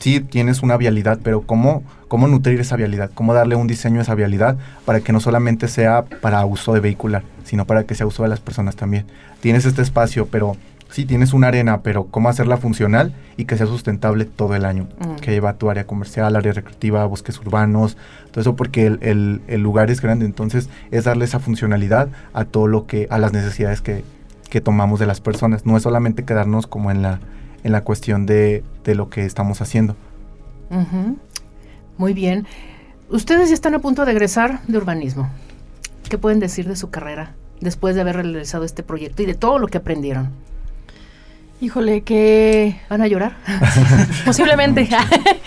sí 0.00 0.18
tienes 0.18 0.62
una 0.62 0.76
vialidad, 0.76 1.20
pero 1.22 1.42
¿cómo, 1.42 1.84
cómo 2.08 2.26
nutrir 2.26 2.60
esa 2.60 2.74
vialidad? 2.74 3.10
¿Cómo 3.14 3.32
darle 3.32 3.54
un 3.54 3.68
diseño 3.68 4.00
a 4.00 4.02
esa 4.02 4.16
vialidad 4.16 4.56
para 4.84 5.00
que 5.00 5.12
no 5.12 5.20
solamente 5.20 5.68
sea 5.68 6.04
para 6.04 6.44
uso 6.44 6.74
de 6.74 6.80
vehicular, 6.80 7.22
sino 7.44 7.64
para 7.64 7.84
que 7.84 7.94
sea 7.94 8.06
uso 8.06 8.24
de 8.24 8.28
las 8.28 8.40
personas 8.40 8.74
también? 8.74 9.06
Tienes 9.40 9.66
este 9.66 9.82
espacio, 9.82 10.26
pero 10.26 10.56
sí 10.90 11.04
tienes 11.04 11.32
una 11.32 11.48
arena, 11.48 11.82
pero 11.82 12.06
¿cómo 12.06 12.28
hacerla 12.28 12.56
funcional 12.56 13.14
y 13.36 13.44
que 13.44 13.56
sea 13.56 13.66
sustentable 13.66 14.24
todo 14.24 14.54
el 14.54 14.64
año? 14.64 14.88
Mm. 14.98 15.16
Que 15.16 15.32
lleva 15.32 15.54
tu 15.54 15.70
área 15.70 15.86
comercial, 15.86 16.36
área 16.36 16.52
recreativa, 16.52 17.04
bosques 17.06 17.38
urbanos, 17.38 17.96
todo 18.30 18.40
eso 18.40 18.56
porque 18.56 18.86
el, 18.86 19.40
el, 19.46 19.60
lugar 19.60 19.90
es 19.90 20.00
grande, 20.00 20.24
entonces 20.24 20.68
es 20.90 21.04
darle 21.04 21.24
esa 21.24 21.38
funcionalidad 21.38 22.08
a 22.32 22.44
todo 22.44 22.66
lo 22.66 22.86
que, 22.86 23.06
a 23.10 23.18
las 23.18 23.32
necesidades 23.32 23.80
que, 23.80 24.04
que 24.50 24.60
tomamos 24.60 25.00
de 25.00 25.06
las 25.06 25.20
personas. 25.20 25.66
No 25.66 25.76
es 25.76 25.82
solamente 25.82 26.24
quedarnos 26.24 26.66
como 26.66 26.90
en 26.90 27.02
la 27.02 27.20
en 27.66 27.72
la 27.72 27.82
cuestión 27.82 28.26
de, 28.26 28.62
lo 28.84 29.10
que 29.10 29.24
estamos 29.24 29.60
haciendo. 29.60 29.96
Muy 31.98 32.14
bien. 32.14 32.46
Ustedes 33.10 33.48
ya 33.48 33.54
están 33.54 33.74
a 33.74 33.80
punto 33.80 34.04
de 34.04 34.12
egresar 34.12 34.62
de 34.68 34.78
urbanismo. 34.78 35.28
¿Qué 36.08 36.16
pueden 36.16 36.38
decir 36.38 36.68
de 36.68 36.76
su 36.76 36.90
carrera 36.90 37.34
después 37.60 37.96
de 37.96 38.02
haber 38.02 38.16
realizado 38.16 38.62
este 38.64 38.84
proyecto 38.84 39.24
y 39.24 39.26
de 39.26 39.34
todo 39.34 39.58
lo 39.58 39.66
que 39.66 39.78
aprendieron? 39.78 40.30
Híjole, 41.60 42.02
que... 42.02 42.78
¿Van 42.90 43.00
a 43.00 43.06
llorar? 43.06 43.36
Posiblemente. 44.26 44.88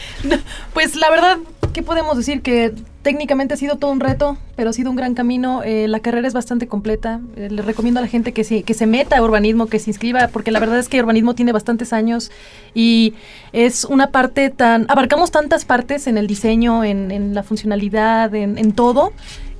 pues 0.73 0.95
la 0.95 1.09
verdad, 1.11 1.37
¿qué 1.71 1.83
podemos 1.83 2.17
decir? 2.17 2.41
Que 2.41 2.73
técnicamente 3.03 3.53
ha 3.53 3.57
sido 3.57 3.77
todo 3.77 3.91
un 3.91 3.99
reto, 3.99 4.35
pero 4.55 4.71
ha 4.71 4.73
sido 4.73 4.89
un 4.89 4.95
gran 4.95 5.13
camino. 5.13 5.61
Eh, 5.63 5.87
la 5.87 5.99
carrera 5.99 6.27
es 6.27 6.33
bastante 6.33 6.67
completa. 6.67 7.19
Eh, 7.35 7.49
le 7.51 7.61
recomiendo 7.61 7.99
a 7.99 8.01
la 8.01 8.07
gente 8.07 8.33
que 8.33 8.43
se, 8.43 8.63
que 8.63 8.73
se 8.73 8.87
meta 8.87 9.17
a 9.17 9.21
urbanismo, 9.21 9.67
que 9.67 9.77
se 9.77 9.91
inscriba, 9.91 10.29
porque 10.29 10.51
la 10.51 10.59
verdad 10.59 10.79
es 10.79 10.89
que 10.89 10.99
urbanismo 10.99 11.35
tiene 11.35 11.51
bastantes 11.51 11.93
años 11.93 12.31
y 12.73 13.13
es 13.53 13.83
una 13.83 14.07
parte 14.07 14.49
tan... 14.49 14.87
Abarcamos 14.89 15.29
tantas 15.29 15.63
partes 15.63 16.07
en 16.07 16.17
el 16.17 16.25
diseño, 16.25 16.83
en, 16.83 17.11
en 17.11 17.35
la 17.35 17.43
funcionalidad, 17.43 18.33
en, 18.33 18.57
en 18.57 18.71
todo 18.71 19.13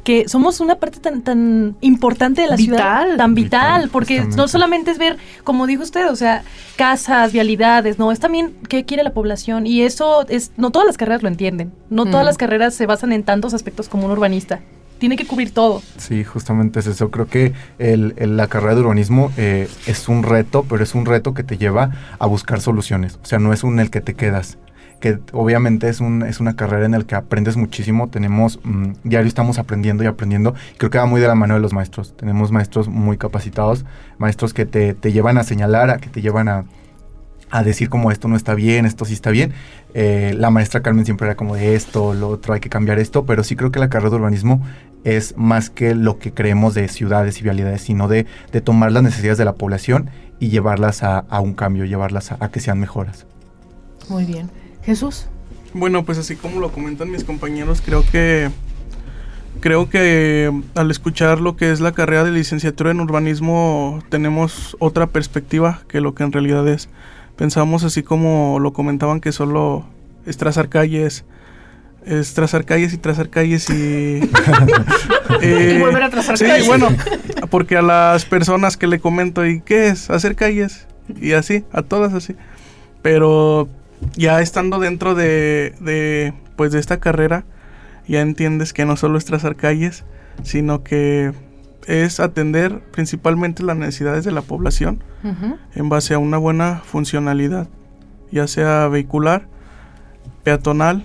que 0.10 0.28
somos 0.28 0.60
una 0.60 0.78
parte 0.78 1.00
tan, 1.00 1.22
tan 1.22 1.76
importante 1.82 2.42
de 2.42 2.48
la 2.48 2.58
ciudad, 2.58 3.16
tan 3.16 3.36
vital, 3.36 3.90
porque 3.92 4.22
no 4.22 4.48
solamente 4.48 4.90
es 4.90 4.98
ver, 4.98 5.18
como 5.44 5.68
dijo 5.68 5.84
usted, 5.84 6.10
o 6.10 6.16
sea, 6.16 6.42
casas, 6.78 7.32
vialidades, 7.32 8.00
no, 8.00 8.12
es 8.12 8.20
también 8.20 8.56
qué 8.68 8.86
quiere 8.86 9.04
la 9.04 9.14
población 9.14 9.68
y 9.68 9.84
eso 9.84 10.28
es, 10.28 10.52
no 10.58 10.72
todas 10.72 10.88
las 10.88 10.98
carreras 10.98 11.22
lo 11.22 11.28
entienden, 11.28 11.72
no 11.92 12.06
todas 12.06 12.24
mm. 12.24 12.26
las 12.26 12.38
carreras 12.40 12.74
se 12.74 12.88
basan 12.88 13.12
en 13.12 13.22
tantos 13.22 13.54
aspectos 13.54 13.88
como 13.88 14.08
un 14.08 14.12
urbanista. 14.12 14.62
Tiene 14.98 15.16
que 15.16 15.28
cubrir 15.28 15.54
todo. 15.54 15.84
Sí, 15.98 16.24
justamente 16.24 16.80
es 16.80 16.88
eso. 16.88 17.12
Creo 17.12 17.28
que 17.28 17.54
el, 17.78 18.16
la 18.36 18.48
carrera 18.48 18.74
de 18.74 18.82
urbanismo 18.82 19.32
eh, 19.38 19.70
es 19.86 20.10
un 20.10 20.24
reto, 20.24 20.66
pero 20.68 20.84
es 20.84 20.96
un 20.96 21.06
reto 21.06 21.36
que 21.36 21.44
te 21.44 21.60
lleva 21.60 21.92
a 22.18 22.26
buscar 22.26 22.62
soluciones. 22.62 23.20
O 23.22 23.26
sea, 23.28 23.38
no 23.38 23.54
es 23.54 23.64
un 23.64 23.80
el 23.80 23.92
que 23.92 24.02
te 24.02 24.16
quedas 24.16 24.58
que 25.00 25.20
obviamente 25.32 25.90
es, 25.90 26.02
un, 26.02 26.24
es 26.24 26.40
una 26.40 26.56
carrera 26.56 26.86
en 26.86 26.92
la 26.92 27.02
que 27.02 27.16
aprendes 27.16 27.58
muchísimo, 27.58 28.10
tenemos, 28.10 28.60
mm, 28.64 28.94
diario 29.04 29.28
estamos 29.28 29.58
aprendiendo 29.58 30.04
y 30.04 30.08
aprendiendo, 30.08 30.54
creo 30.78 30.90
que 30.90 30.98
va 30.98 31.06
muy 31.06 31.22
de 31.22 31.28
la 31.28 31.36
mano 31.36 31.54
de 31.54 31.60
los 31.60 31.74
maestros, 31.74 32.16
tenemos 32.16 32.52
maestros 32.52 32.88
muy 32.88 33.18
capacitados, 33.18 33.86
maestros 34.18 34.54
que 34.54 34.66
te, 34.66 34.96
llevan 35.12 35.38
a 35.38 35.44
señalar, 35.44 35.90
a 35.90 35.98
que 35.98 36.10
te 36.10 36.22
llevan 36.22 36.50
a, 36.50 36.66
decir 37.64 37.90
como 37.90 38.12
esto 38.12 38.28
no 38.28 38.36
está 38.36 38.54
bien, 38.54 38.86
esto 38.86 39.06
sí 39.06 39.14
está 39.14 39.32
bien. 39.32 39.54
Eh, 39.96 40.36
la 40.38 40.52
maestra 40.52 40.84
Carmen 40.84 41.04
siempre 41.06 41.26
era 41.26 41.36
como 41.36 41.56
de 41.56 41.74
esto, 41.74 42.14
lo 42.14 42.30
otro, 42.30 42.54
hay 42.54 42.60
que 42.60 42.70
cambiar 42.70 43.00
esto, 43.00 43.26
pero 43.26 43.44
sí 43.44 43.56
creo 43.56 43.72
que 43.72 43.80
la 43.80 43.90
carrera 43.90 44.12
de 44.12 44.16
urbanismo 44.18 44.62
es 45.04 45.36
más 45.36 45.72
que 45.72 45.96
lo 45.96 46.20
que 46.20 46.32
creemos 46.32 46.76
de 46.76 46.88
ciudades 46.90 47.40
y 47.40 47.44
vialidades, 47.44 47.82
sino 47.82 48.08
de, 48.08 48.28
tomar 48.64 48.92
las 48.92 49.02
necesidades 49.02 49.40
de 49.40 49.46
la 49.46 49.54
población 49.54 50.12
y 50.40 50.50
llevarlas 50.50 51.02
a, 51.02 51.26
un 51.40 51.56
cambio, 51.56 51.86
llevarlas 51.86 52.32
a 52.34 52.52
que 52.52 52.60
sean 52.60 52.80
mejoras. 52.80 53.26
Muy 54.10 54.26
bien. 54.26 54.59
Jesús. 54.84 55.28
Bueno, 55.74 56.04
pues 56.04 56.18
así 56.18 56.36
como 56.36 56.60
lo 56.60 56.72
comentan 56.72 57.12
mis 57.12 57.24
compañeros, 57.24 57.82
creo 57.86 58.04
que 58.12 58.50
creo 59.60 59.90
que 59.90 60.52
al 60.76 60.92
escuchar 60.92 61.42
lo 61.42 61.56
que 61.56 61.72
es 61.72 61.80
la 61.80 61.92
carrera 61.92 62.24
de 62.24 62.32
licenciatura 62.32 62.92
en 62.92 63.02
urbanismo 63.02 64.02
tenemos 64.10 64.78
otra 64.80 65.08
perspectiva 65.08 65.82
que 65.88 66.02
lo 66.02 66.16
que 66.16 66.24
en 66.24 66.32
realidad 66.32 66.68
es. 66.68 66.90
Pensamos 67.36 67.84
así 67.84 68.04
como 68.04 68.60
lo 68.60 68.74
comentaban 68.74 69.22
que 69.22 69.32
solo 69.32 69.86
es 70.26 70.38
trazar 70.38 70.70
calles, 70.70 71.26
es 72.06 72.34
trazar 72.34 72.66
calles 72.66 72.94
y 72.94 72.98
trazar 72.98 73.30
calles 73.30 73.70
y... 73.70 74.20
y 75.42 75.80
volver 75.80 76.04
a 76.04 76.10
trazar 76.10 76.38
sí, 76.38 76.46
bueno, 76.66 76.90
porque 77.50 77.78
a 77.78 77.82
las 77.82 78.26
personas 78.26 78.78
que 78.78 78.88
le 78.88 79.00
comento, 79.00 79.46
¿y 79.46 79.62
qué 79.62 79.88
es? 79.88 80.10
Hacer 80.10 80.36
calles. 80.36 80.88
Y 81.20 81.34
así, 81.34 81.64
a 81.72 81.82
todas 81.82 82.14
así. 82.14 82.36
Pero 83.02 83.68
ya 84.16 84.42
estando 84.42 84.80
dentro 84.80 85.16
de, 85.16 85.74
de, 85.80 86.34
pues 86.56 86.72
de 86.72 86.80
esta 86.80 87.00
carrera, 87.00 87.46
ya 88.08 88.22
entiendes 88.22 88.74
que 88.74 88.86
no 88.86 88.98
solo 88.98 89.18
es 89.18 89.26
trazar 89.26 89.56
calles, 89.56 90.04
sino 90.44 90.84
que 90.84 91.32
es 91.88 92.20
atender 92.20 92.82
principalmente 92.92 93.64
las 93.64 93.78
necesidades 93.78 94.24
de 94.24 94.32
la 94.32 94.42
población 94.42 95.04
en 95.76 95.90
base 95.90 96.14
a 96.14 96.20
una 96.20 96.38
buena 96.38 96.82
funcionalidad, 96.86 97.68
ya 98.32 98.48
sea 98.48 98.88
vehicular, 98.88 99.48
peatonal 100.44 101.04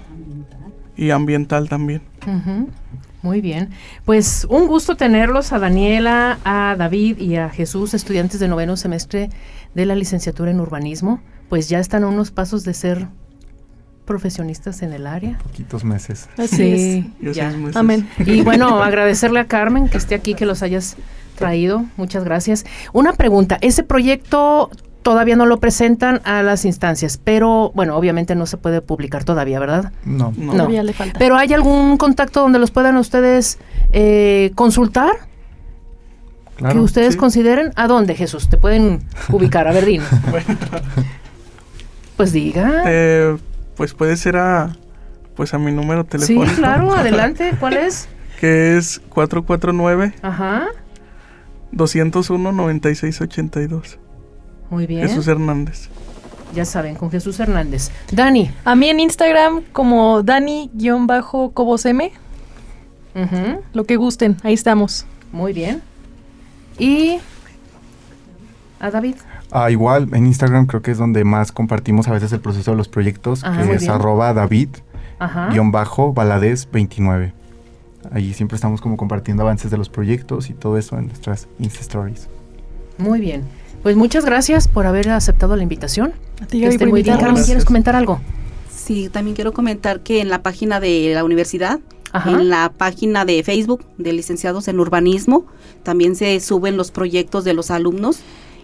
y 0.96 1.11
ambiental 1.11 1.68
también. 1.68 2.02
Muy 3.22 3.40
bien. 3.40 3.70
Pues 4.04 4.46
un 4.50 4.66
gusto 4.66 4.96
tenerlos 4.96 5.52
a 5.52 5.59
Daniela, 5.59 6.38
a 6.44 6.76
David 6.76 7.18
y 7.18 7.37
a 7.37 7.48
Jesús, 7.48 7.94
estudiantes 7.94 8.38
de 8.38 8.48
noveno 8.48 8.76
semestre 8.76 9.30
de 9.74 9.87
la 9.87 9.94
licenciatura 9.94 10.50
en 10.50 10.61
urbanismo. 10.61 11.20
Pues 11.48 11.68
ya 11.68 11.78
están 11.78 12.04
a 12.04 12.09
unos 12.09 12.30
pasos 12.30 12.64
de 12.64 12.74
ser 12.74 13.09
profesionistas 14.04 14.83
en 14.83 14.92
el 14.92 15.07
área. 15.07 15.38
Poquitos 15.38 15.85
meses. 15.85 16.28
sí, 16.48 17.12
ya. 17.20 17.54
Amén. 17.74 18.09
Y 18.26 18.42
bueno, 18.42 18.83
agradecerle 18.83 19.40
a 19.40 19.46
Carmen 19.46 19.88
que 19.88 19.98
esté 19.98 20.14
aquí, 20.14 20.35
que 20.35 20.46
los 20.46 20.62
hayas 20.62 20.96
traído. 21.37 21.85
Muchas 21.96 22.24
gracias. 22.24 22.64
Una 22.92 23.12
pregunta, 23.12 23.59
ese 23.61 23.83
proyecto 23.83 24.70
todavía 25.02 25.37
no 25.37 25.46
lo 25.46 25.61
presentan 25.61 26.20
a 26.24 26.42
las 26.42 26.64
instancias, 26.64 27.20
pero 27.22 27.72
bueno, 27.74 27.96
obviamente 27.96 28.35
no 28.35 28.46
se 28.46 28.57
puede 28.57 28.80
publicar 28.80 29.24
todavía, 29.24 29.59
¿verdad? 29.59 29.92
No, 30.04 30.33
no. 30.37 30.52
Todavía 30.52 30.83
le 30.83 30.92
falta. 30.92 31.18
Pero 31.18 31.37
¿hay 31.37 31.52
algún 31.52 31.98
contacto 31.98 32.40
donde 32.40 32.59
los 32.59 32.70
puedan 32.70 32.96
ustedes 32.96 33.59
eh, 33.92 34.52
consultar? 34.54 35.12
que 36.70 36.78
ustedes 36.78 37.16
consideren. 37.16 37.72
¿A 37.74 37.88
dónde, 37.88 38.14
Jesús? 38.14 38.48
¿Te 38.48 38.57
pueden 38.57 39.00
ubicar? 39.28 39.66
A 39.66 39.72
ver, 39.72 39.87
dinos. 39.87 40.09
Pues 42.16 42.33
diga. 42.33 42.83
Eh, 42.87 43.37
pues 43.77 43.94
puede 43.94 44.16
ser 44.16 44.37
a 44.37 44.77
pues 45.35 45.53
a 45.53 45.59
mi 45.59 45.72
número 45.72 46.05
telefónico. 46.05 46.46
Sí, 46.46 46.57
claro, 46.57 46.94
adelante. 46.96 47.53
¿Cuál 47.59 47.77
es? 47.77 48.09
que 48.40 48.77
es 48.77 49.00
449 49.09 50.14
Ajá. 50.22 50.66
201 51.72 52.53
9682. 52.53 53.98
Muy 54.70 54.87
bien. 54.87 55.09
Jesús 55.09 55.27
Hernández. 55.29 55.88
Ya 56.55 56.64
saben, 56.64 56.94
con 56.94 57.11
Jesús 57.11 57.40
Hernández. 57.40 57.90
Dani. 58.12 58.50
A 58.64 58.77
mí 58.77 58.88
en 58.88 59.00
Instagram 59.00 59.62
como 59.72 60.22
Dani-Cobosm. 60.22 62.00
Lo 63.72 63.85
que 63.85 63.96
gusten, 63.96 64.37
ahí 64.42 64.55
estamos. 64.55 65.07
Muy 65.33 65.53
bien. 65.53 65.83
Y 66.79 67.18
a 68.79 68.90
David. 68.90 69.16
Ah, 69.56 69.70
igual, 69.70 70.08
en 70.12 70.26
Instagram 70.26 70.66
creo 70.66 70.82
que 70.82 70.90
es 70.90 70.98
donde 70.98 71.22
más 71.22 71.52
compartimos 71.52 72.08
a 72.08 72.12
veces 72.12 72.32
el 72.32 72.40
proceso 72.40 72.72
de 72.72 72.76
los 72.76 72.88
proyectos, 72.88 73.44
que 73.44 73.72
es 73.72 73.88
arroba 73.88 74.34
David, 74.34 74.70
guion 75.52 75.70
bajo, 75.70 76.12
baladez 76.12 76.68
29. 76.72 77.32
Ahí 78.10 78.34
siempre 78.34 78.56
estamos 78.56 78.80
como 78.80 78.96
compartiendo 78.96 79.44
avances 79.44 79.70
de 79.70 79.78
los 79.78 79.88
proyectos 79.88 80.50
y 80.50 80.54
todo 80.54 80.76
eso 80.76 80.98
en 80.98 81.06
nuestras 81.06 81.46
Insta 81.60 81.82
Stories. 81.82 82.28
Muy 82.98 83.20
bien. 83.20 83.44
Pues 83.84 83.94
muchas 83.94 84.24
gracias 84.24 84.66
por 84.66 84.86
haber 84.86 85.08
aceptado 85.10 85.54
la 85.54 85.62
invitación. 85.62 86.14
A 86.42 86.46
ti, 86.46 86.66
muy 86.86 87.04
bien. 87.04 87.20
¿quieres 87.44 87.64
comentar 87.64 87.94
algo? 87.94 88.20
Sí, 88.74 89.08
también 89.08 89.36
quiero 89.36 89.52
comentar 89.52 90.00
que 90.00 90.20
en 90.20 90.30
la 90.30 90.42
página 90.42 90.80
de 90.80 91.12
la 91.14 91.22
universidad 91.22 91.78
en 92.26 92.48
la 92.48 92.72
página 92.76 93.24
de 93.24 93.42
Facebook 93.42 93.84
de 93.98 94.12
licenciados 94.12 94.68
en 94.68 94.78
urbanismo 94.78 95.46
también 95.82 96.14
se 96.14 96.38
suben 96.40 96.76
los 96.76 96.92
proyectos 96.92 97.44
de 97.44 97.54
los 97.54 97.70
alumnos 97.72 98.20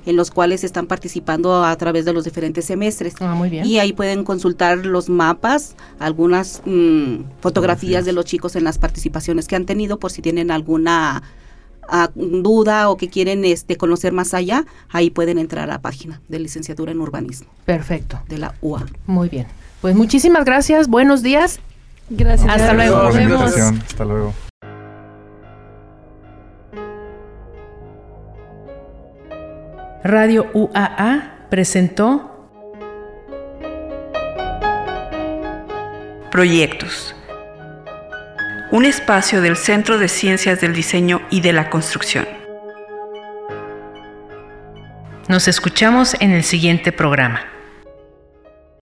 en 0.06 0.16
los 0.16 0.30
cuales 0.30 0.64
están 0.64 0.86
participando 0.86 1.64
a 1.64 1.76
través 1.76 2.04
de 2.04 2.12
los 2.12 2.24
diferentes 2.24 2.64
semestres. 2.64 3.14
Ah, 3.20 3.34
muy 3.34 3.50
bien. 3.50 3.66
Y 3.66 3.78
ahí 3.78 3.92
pueden 3.92 4.24
consultar 4.24 4.86
los 4.86 5.08
mapas, 5.08 5.76
algunas 5.98 6.62
mm, 6.64 7.16
fotografías 7.40 8.04
de 8.04 8.12
los 8.12 8.24
chicos 8.24 8.56
en 8.56 8.64
las 8.64 8.78
participaciones 8.78 9.46
que 9.46 9.56
han 9.56 9.66
tenido 9.66 9.98
por 9.98 10.10
si 10.10 10.22
tienen 10.22 10.50
alguna 10.50 11.22
duda 12.14 12.88
o 12.88 12.96
que 12.96 13.08
quieren 13.08 13.44
este 13.44 13.76
conocer 13.76 14.12
más 14.12 14.32
allá, 14.32 14.64
ahí 14.90 15.10
pueden 15.10 15.38
entrar 15.38 15.64
a 15.64 15.72
la 15.72 15.80
página 15.80 16.20
de 16.28 16.38
licenciatura 16.38 16.92
en 16.92 17.00
urbanismo. 17.00 17.48
Perfecto. 17.64 18.20
De 18.28 18.38
la 18.38 18.54
UA. 18.60 18.86
Muy 19.06 19.28
bien. 19.28 19.48
Pues 19.80 19.96
muchísimas 19.96 20.44
gracias, 20.44 20.86
buenos 20.86 21.22
días 21.22 21.58
Gracias. 22.10 22.48
Hasta 22.48 22.74
luego. 22.74 23.02
Nos 23.04 23.14
vemos. 23.14 23.54
Hasta 23.88 24.04
luego. 24.04 24.34
Radio 30.02 30.50
UAA 30.54 31.48
presentó 31.50 32.48
Proyectos. 36.30 37.14
Un 38.70 38.86
espacio 38.86 39.42
del 39.42 39.56
Centro 39.56 39.98
de 39.98 40.08
Ciencias 40.08 40.58
del 40.62 40.72
Diseño 40.72 41.20
y 41.28 41.42
de 41.42 41.52
la 41.52 41.68
Construcción. 41.68 42.26
Nos 45.28 45.48
escuchamos 45.48 46.16
en 46.20 46.30
el 46.30 46.44
siguiente 46.44 46.92
programa. 46.92 47.59